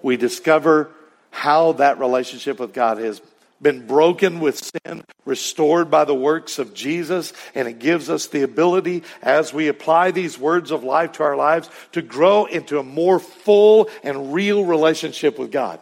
[0.03, 0.91] We discover
[1.31, 3.21] how that relationship with God has
[3.61, 8.43] been broken with sin, restored by the works of Jesus, and it gives us the
[8.43, 12.85] ability, as we apply these words of life to our lives, to grow into a
[12.85, 15.81] more full and real relationship with God.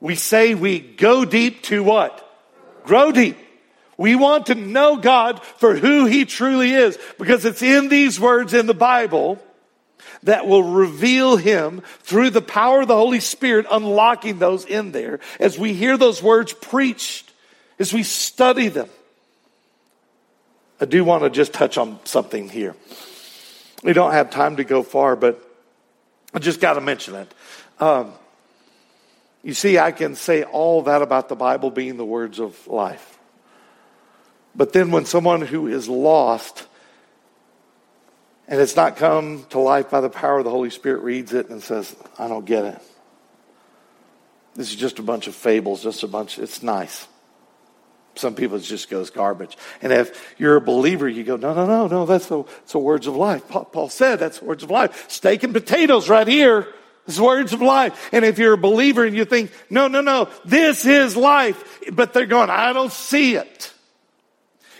[0.00, 2.20] We say we go deep to what?
[2.84, 3.36] Grow deep.
[3.96, 8.52] We want to know God for who He truly is because it's in these words
[8.52, 9.42] in the Bible
[10.24, 15.20] that will reveal Him through the power of the Holy Spirit, unlocking those in there
[15.38, 17.30] as we hear those words preached,
[17.78, 18.88] as we study them.
[20.80, 22.74] I do want to just touch on something here.
[23.82, 25.40] We don't have time to go far, but
[26.32, 27.32] I just got to mention it.
[27.78, 28.12] Um,
[29.44, 33.18] you see, I can say all that about the Bible being the words of life.
[34.56, 36.66] But then when someone who is lost
[38.48, 41.48] and it's not come to life by the power of the Holy Spirit reads it
[41.48, 42.78] and says, I don't get it.
[44.54, 47.06] This is just a bunch of fables, just a bunch, it's nice.
[48.14, 49.56] Some people it just goes garbage.
[49.82, 52.78] And if you're a believer, you go, no, no, no, no, that's the, that's the
[52.78, 53.48] words of life.
[53.48, 55.10] Paul said that's words of life.
[55.10, 56.68] Steak and potatoes right here.
[57.06, 58.10] It's words of life.
[58.12, 62.12] And if you're a believer and you think, no, no, no, this is life, but
[62.12, 63.72] they're going, I don't see it.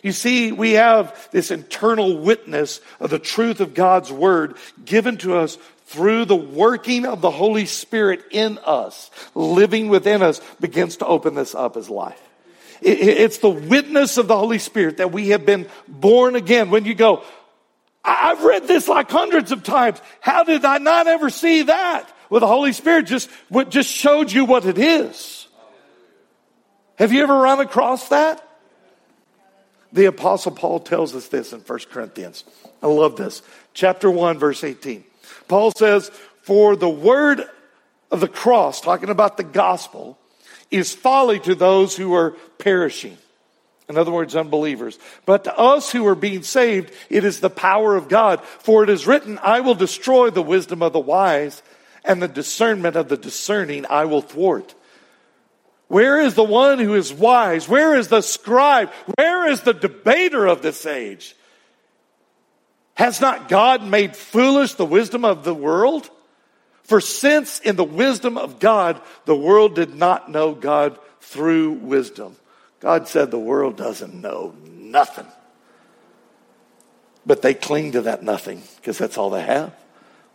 [0.03, 5.37] You see, we have this internal witness of the truth of God's word given to
[5.37, 5.57] us
[5.87, 11.35] through the working of the Holy Spirit in us, living within us, begins to open
[11.35, 12.21] this up as life.
[12.83, 16.71] It's the witness of the Holy Spirit that we have been born again.
[16.71, 17.23] When you go,
[18.05, 20.01] I've read this like hundreds of times.
[20.21, 22.09] How did I not ever see that?
[22.29, 23.31] Well, the Holy Spirit just,
[23.71, 25.49] just showed you what it is.
[26.97, 28.47] Have you ever run across that?
[29.93, 32.45] The apostle Paul tells us this in 1 Corinthians.
[32.83, 33.43] I love this.
[33.73, 35.05] Chapter 1, verse 18.
[35.49, 36.11] Paul says,
[36.43, 37.43] for the word
[38.11, 40.19] of the cross, talking about the gospel,
[40.71, 43.17] is folly to those who are perishing.
[43.89, 44.99] In other words, unbelievers.
[45.27, 48.41] But to us who are being saved, it is the power of God.
[48.43, 51.63] For it is written, I will destroy the wisdom of the wise
[52.05, 54.75] and the discernment of the discerning I will thwart.
[55.89, 57.69] Where is the one who is wise?
[57.69, 58.91] Where is the scribe?
[59.17, 61.37] Where is the debater of this age?
[62.95, 66.09] Has not God made foolish the wisdom of the world?
[66.85, 72.37] For since in the wisdom of God, the world did not know God through wisdom.
[72.85, 75.27] God said the world doesn't know nothing.
[77.25, 79.75] But they cling to that nothing because that's all they have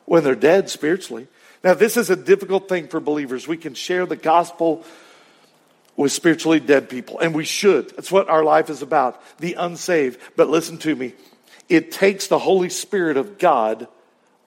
[0.05, 1.27] when they're dead spiritually.
[1.63, 3.47] Now, this is a difficult thing for believers.
[3.47, 4.83] We can share the gospel
[5.95, 7.91] with spiritually dead people, and we should.
[7.91, 10.19] That's what our life is about the unsaved.
[10.35, 11.13] But listen to me
[11.67, 13.87] it takes the Holy Spirit of God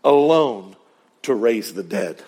[0.02, 0.74] alone
[1.22, 2.20] to raise the dead.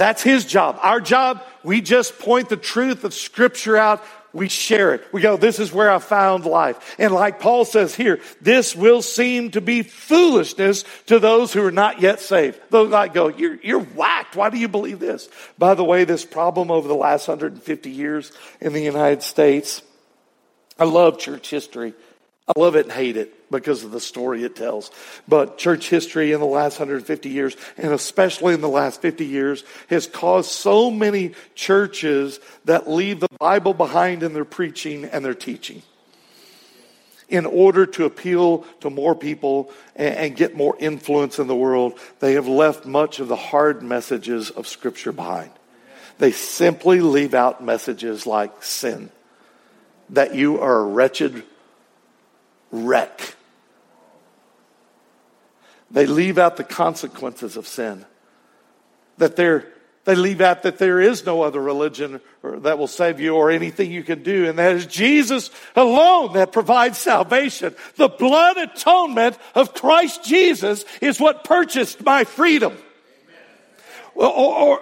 [0.00, 0.78] That's his job.
[0.80, 5.04] Our job, we just point the truth of Scripture out we share it.
[5.12, 6.96] We go, this is where I found life.
[6.98, 11.70] And like Paul says here, this will seem to be foolishness to those who are
[11.70, 12.58] not yet saved.
[12.70, 14.36] Those I go, you're, you're whacked.
[14.36, 15.28] Why do you believe this?
[15.58, 19.82] By the way, this problem over the last 150 years in the United States,
[20.78, 21.92] I love church history.
[22.48, 24.90] I love it and hate it because of the story it tells.
[25.26, 29.64] But church history in the last 150 years, and especially in the last 50 years,
[29.88, 35.34] has caused so many churches that leave the Bible behind in their preaching and their
[35.34, 35.82] teaching
[37.30, 42.34] in order to appeal to more people and, get more influence in the world, they
[42.34, 45.50] have left much of the hard messages of Scripture behind.
[46.18, 49.10] They simply leave out messages like sin,
[50.10, 51.44] that you are a wretched
[52.72, 53.36] wreck
[55.90, 58.04] they leave out the consequences of sin.
[59.18, 59.66] That they're,
[60.04, 63.90] they leave out that there is no other religion that will save you or anything
[63.90, 64.48] you can do.
[64.48, 67.74] And that is Jesus alone that provides salvation.
[67.96, 72.76] The blood atonement of Christ Jesus is what purchased my freedom.
[74.14, 74.80] Or, or,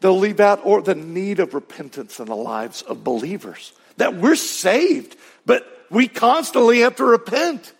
[0.00, 3.72] they'll leave out or the need of repentance in the lives of believers.
[3.96, 7.72] That we're saved, but we constantly have to repent.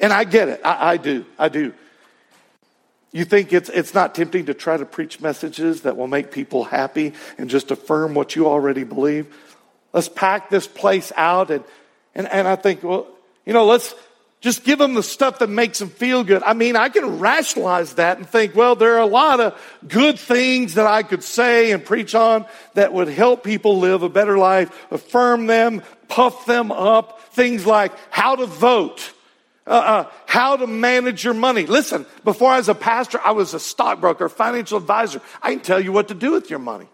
[0.00, 0.60] And I get it.
[0.64, 1.26] I, I do.
[1.38, 1.74] I do.
[3.12, 6.64] You think it's, it's not tempting to try to preach messages that will make people
[6.64, 9.26] happy and just affirm what you already believe?
[9.92, 11.50] Let's pack this place out.
[11.50, 11.64] And,
[12.14, 13.08] and, and I think, well,
[13.44, 13.94] you know, let's
[14.40, 16.42] just give them the stuff that makes them feel good.
[16.44, 20.18] I mean, I can rationalize that and think, well, there are a lot of good
[20.18, 24.38] things that I could say and preach on that would help people live a better
[24.38, 27.20] life, affirm them, puff them up.
[27.32, 29.12] Things like how to vote
[29.66, 31.66] uh, uh, how to manage your money.
[31.66, 35.20] Listen, before I was a pastor, I was a stockbroker, financial advisor.
[35.42, 36.88] I can tell you what to do with your money.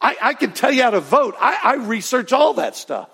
[0.00, 1.34] I, I can tell you how to vote.
[1.40, 3.08] I, I research all that stuff.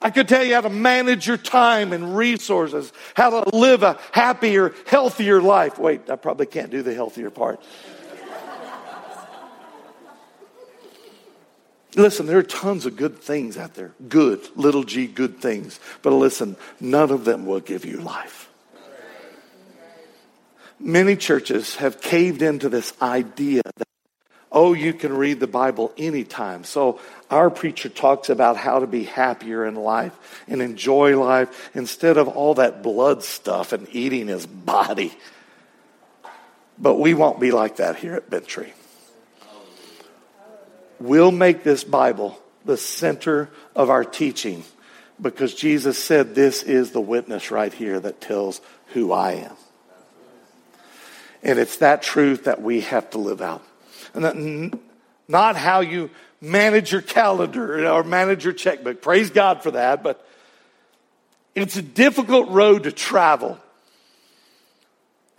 [0.00, 3.98] I could tell you how to manage your time and resources, how to live a
[4.12, 5.78] happier, healthier life.
[5.78, 7.60] Wait, I probably can't do the healthier part.
[11.94, 13.92] Listen, there are tons of good things out there.
[14.08, 15.80] Good, little g, good things.
[16.02, 18.48] But listen, none of them will give you life.
[20.78, 23.88] Many churches have caved into this idea that,
[24.52, 26.62] oh, you can read the Bible anytime.
[26.62, 30.12] So our preacher talks about how to be happier in life
[30.46, 35.12] and enjoy life instead of all that blood stuff and eating his body.
[36.78, 38.72] But we won't be like that here at Bent Tree.
[41.00, 44.64] We'll make this Bible the center of our teaching
[45.20, 49.56] because Jesus said, This is the witness right here that tells who I am.
[51.42, 53.62] And it's that truth that we have to live out.
[54.14, 54.78] And
[55.28, 59.02] not how you manage your calendar or manage your checkbook.
[59.02, 60.24] Praise God for that, but
[61.54, 63.58] it's a difficult road to travel.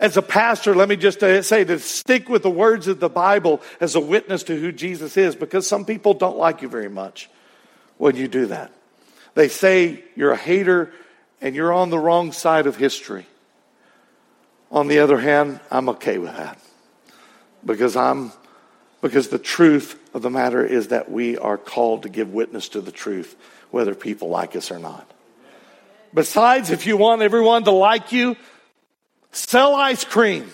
[0.00, 3.10] As a pastor, let me just uh, say to stick with the words of the
[3.10, 6.88] Bible as a witness to who Jesus is because some people don't like you very
[6.88, 7.28] much
[7.98, 8.72] when you do that.
[9.34, 10.90] They say you're a hater
[11.42, 13.26] and you're on the wrong side of history.
[14.70, 16.58] On the other hand, I'm okay with that
[17.64, 18.32] because I'm
[19.02, 22.80] because the truth of the matter is that we are called to give witness to
[22.80, 23.36] the truth,
[23.70, 25.10] whether people like us or not.
[26.12, 28.36] Besides, if you want everyone to like you,
[29.32, 30.50] sell ice cream.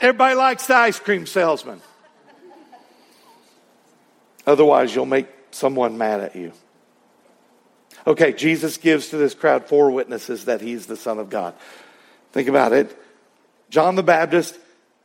[0.00, 1.80] Everybody likes the ice cream salesman.
[4.46, 6.52] Otherwise, you'll make someone mad at you.
[8.06, 11.54] Okay, Jesus gives to this crowd four witnesses that he's the Son of God.
[12.32, 12.96] Think about it.
[13.70, 14.58] John the Baptist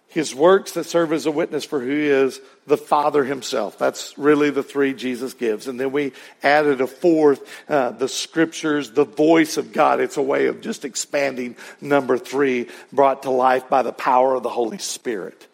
[0.10, 3.78] his works that serve as a witness for who he is, the Father himself.
[3.78, 5.68] That's really the three Jesus gives.
[5.68, 10.00] And then we added a fourth, uh, the scriptures, the voice of God.
[10.00, 14.44] It's a way of just expanding number three, brought to life by the power of
[14.44, 15.46] the Holy Spirit.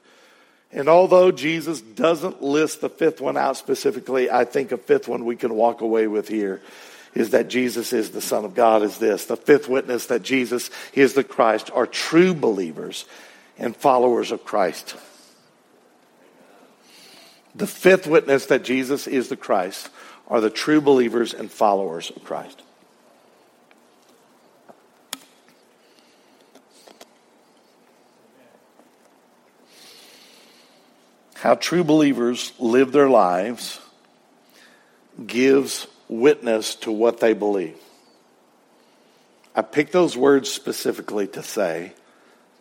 [0.71, 5.25] And although Jesus doesn't list the fifth one out specifically, I think a fifth one
[5.25, 6.61] we can walk away with here
[7.15, 9.25] is that Jesus is the Son of God is this.
[9.25, 13.05] The fifth witness that Jesus is the Christ are true believers
[13.57, 14.95] and followers of Christ.
[17.55, 19.89] The fifth witness that Jesus is the Christ
[20.27, 22.61] are the true believers and followers of Christ.
[31.35, 33.81] How true believers live their lives
[35.27, 37.77] gives witness to what they believe.
[39.53, 41.93] I picked those words specifically to say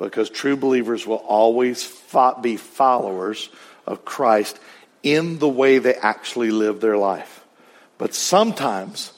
[0.02, 1.86] because true believers will always
[2.42, 3.48] be followers
[3.86, 4.58] of Christ
[5.02, 7.44] in the way they actually live their life.
[7.98, 9.12] But sometimes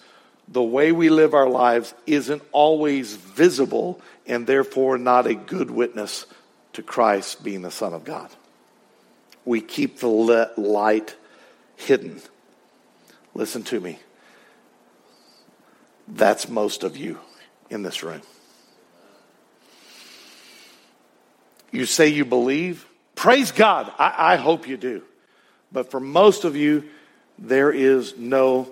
[0.46, 6.26] the way we live our lives isn't always visible and therefore not a good witness
[6.74, 8.28] to Christ being the Son of God.
[9.44, 10.08] We keep the
[10.56, 11.16] light
[11.76, 12.20] hidden.
[13.34, 13.98] Listen to me.
[16.08, 17.18] That's most of you
[17.70, 18.22] in this room.
[21.74, 22.86] You say you believe.
[23.16, 23.92] Praise God.
[23.98, 25.02] I, I hope you do.
[25.72, 26.84] But for most of you,
[27.36, 28.68] there is no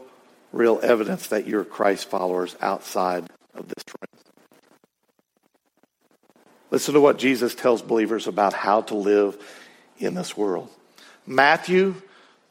[0.53, 3.25] real evidence that you're Christ followers outside
[3.55, 4.21] of this room.
[6.71, 9.37] Listen to what Jesus tells believers about how to live
[9.99, 10.69] in this world.
[11.27, 11.97] Matthew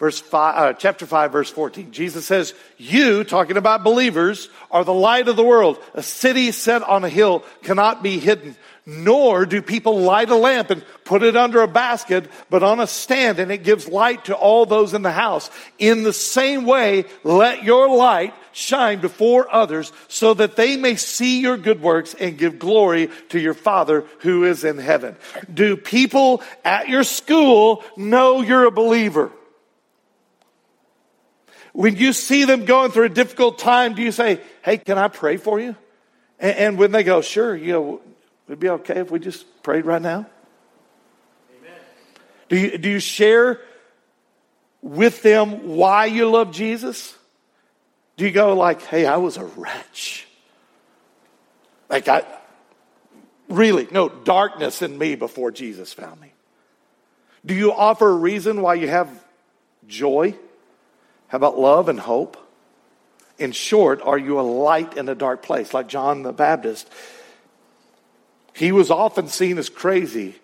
[0.02, 4.94] verse five, uh, chapter 5 verse 14 jesus says you talking about believers are the
[4.94, 9.62] light of the world a city set on a hill cannot be hidden nor do
[9.62, 13.52] people light a lamp and put it under a basket, but on a stand, and
[13.52, 15.50] it gives light to all those in the house.
[15.78, 21.42] In the same way, let your light shine before others so that they may see
[21.42, 25.16] your good works and give glory to your Father who is in heaven.
[25.54, 29.32] Do people at your school know you're a believer?
[31.74, 35.08] When you see them going through a difficult time, do you say, Hey, can I
[35.08, 35.76] pray for you?
[36.40, 38.02] And, when they go, Sure, you know,
[38.48, 40.26] would it be okay if we just prayed right now?
[41.60, 41.80] Amen.
[42.50, 43.62] Do you, do you share
[44.82, 47.16] with them why you love Jesus?
[48.18, 50.28] Do you go like, hey, I was a wretch?
[51.90, 52.24] Like, I
[53.50, 56.32] really, no, darkness in me before Jesus found me.
[57.46, 59.10] Do you offer a reason why you have
[59.88, 60.36] joy?
[61.32, 62.36] How about love and hope?
[63.40, 66.90] In short, are you a light in a dark place like John the Baptist?
[68.54, 70.36] He was often seen as crazy,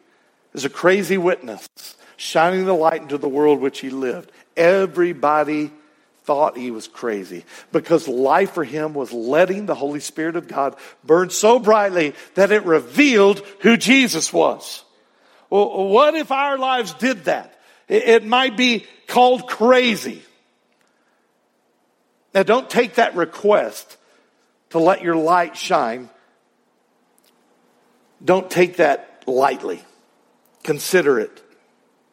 [0.54, 1.68] as a crazy witness,
[2.16, 4.32] shining the light into the world which he lived.
[4.56, 5.72] Everybody
[6.24, 10.78] thought he was crazy because life for him was letting the Holy Spirit of God
[11.04, 14.86] burn so brightly that it revealed who Jesus was.
[15.50, 17.60] Well, what if our lives did that?
[17.90, 20.24] It might be called crazy.
[22.38, 23.98] Now, don't take that request
[24.70, 26.10] to let your light shine
[28.24, 29.84] don't take that lightly.
[30.64, 31.44] Consider it.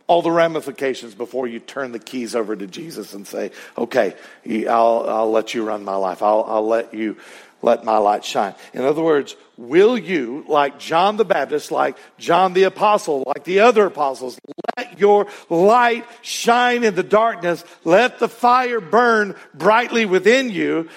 [0.07, 4.15] All the ramifications before you turn the keys over to Jesus and say, okay,
[4.47, 6.23] I'll, I'll let you run my life.
[6.23, 7.17] I'll, I'll let you
[7.63, 8.55] let my light shine.
[8.75, 13.61] In other words, will you, like John the Baptist, like John the Apostle, like the
[13.61, 14.39] other apostles,
[14.77, 20.89] let your light shine in the darkness, let the fire burn brightly within you,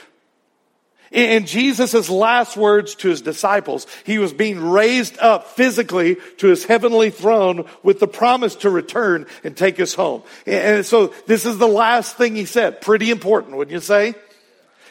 [1.12, 6.66] In Jesus' last words to his disciples, he was being raised up physically to his
[6.66, 10.24] heavenly throne with the promise to return and take us home.
[10.46, 12.82] And so this is the last thing he said.
[12.82, 14.16] Pretty important, wouldn't you say?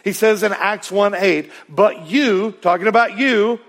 [0.04, 3.60] He says in Acts 1 8, but you, talking about you,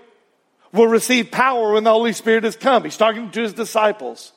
[0.72, 2.84] will receive power when the Holy Spirit has come.
[2.84, 4.32] He's talking to his disciples.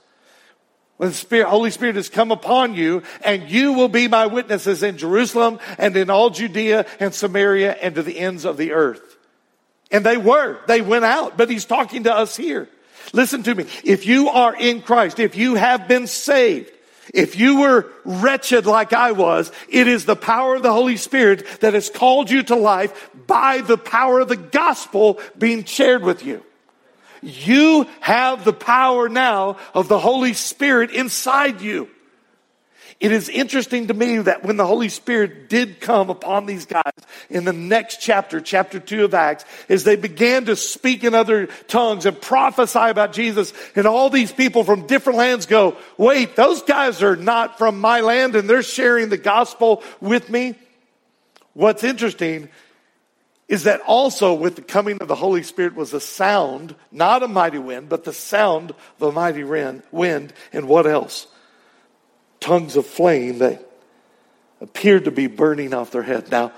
[1.01, 4.97] The Spirit, Holy Spirit has come upon you, and you will be my witnesses in
[4.97, 9.17] Jerusalem and in all Judea and Samaria and to the ends of the earth.
[9.89, 10.59] And they were.
[10.67, 11.37] They went out.
[11.37, 12.69] But he's talking to us here.
[13.13, 13.65] Listen to me.
[13.83, 16.71] If you are in Christ, if you have been saved,
[17.15, 21.47] if you were wretched like I was, it is the power of the Holy Spirit
[21.61, 26.23] that has called you to life by the power of the gospel being shared with
[26.23, 26.43] you.
[27.21, 31.89] You have the power now of the Holy Spirit inside you.
[33.01, 36.93] It is interesting to me that when the Holy Spirit did come upon these guys
[37.31, 41.47] in the next chapter, chapter 2 of Acts, as they began to speak in other
[41.67, 46.61] tongues and prophesy about Jesus, and all these people from different lands go, wait, those
[46.61, 50.53] guys are not from my land and they're sharing the gospel with me.
[51.53, 52.49] What's interesting
[53.51, 57.27] is that also with the coming of the Holy Spirit was a sound, not a
[57.27, 60.33] mighty wind, but the sound of a mighty wind.
[60.53, 61.27] And what else?
[62.39, 63.69] Tongues of flame that
[64.61, 66.31] appeared to be burning off their head.
[66.31, 66.53] Now,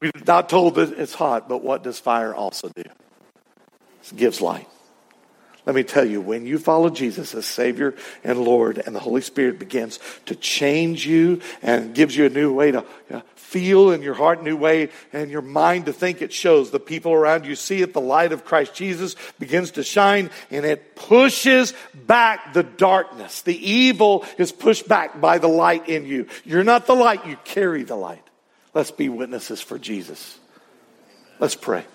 [0.00, 2.82] we're not told that it's hot, but what does fire also do?
[2.82, 4.68] It gives light.
[5.66, 9.20] Let me tell you, when you follow Jesus as Savior and Lord, and the Holy
[9.20, 12.84] Spirit begins to change you and gives you a new way to
[13.48, 17.12] feel in your heart, new way, and your mind to think, it shows the people
[17.12, 17.94] around you see it.
[17.94, 23.40] The light of Christ Jesus begins to shine, and it pushes back the darkness.
[23.42, 26.26] The evil is pushed back by the light in you.
[26.44, 28.22] You're not the light, you carry the light.
[28.74, 30.38] Let's be witnesses for Jesus.
[31.38, 31.86] Let's pray.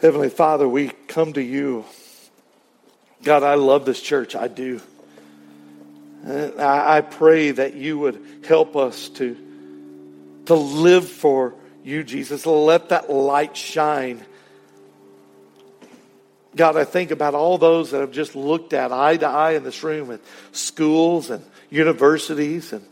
[0.00, 1.84] Heavenly Father, we come to you.
[3.24, 4.36] God, I love this church.
[4.36, 4.80] I do.
[6.24, 9.36] And I pray that you would help us to,
[10.46, 12.46] to live for you, Jesus.
[12.46, 14.24] Let that light shine.
[16.54, 19.64] God, I think about all those that have just looked at eye to eye in
[19.64, 20.20] this room at
[20.52, 22.86] schools and universities and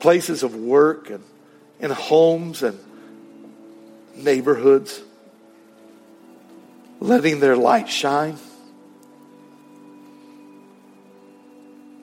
[0.00, 1.24] places of work and
[1.80, 2.78] in homes and
[4.16, 5.00] neighborhoods
[7.02, 8.38] letting their light shine.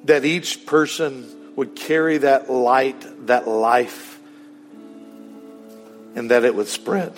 [0.05, 4.18] That each person would carry that light, that life,
[6.19, 7.17] and that it would spread.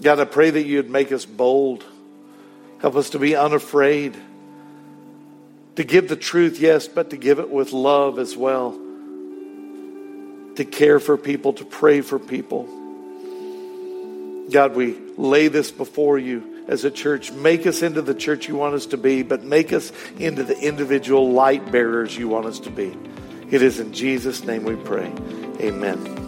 [0.00, 1.84] God, I pray that you'd make us bold.
[2.80, 4.16] Help us to be unafraid.
[5.76, 8.72] To give the truth, yes, but to give it with love as well.
[10.56, 12.66] To care for people, to pray for people.
[14.50, 17.30] God, we lay this before you as a church.
[17.32, 20.58] Make us into the church you want us to be, but make us into the
[20.58, 22.96] individual light bearers you want us to be.
[23.50, 25.12] It is in Jesus' name we pray.
[25.60, 26.27] Amen.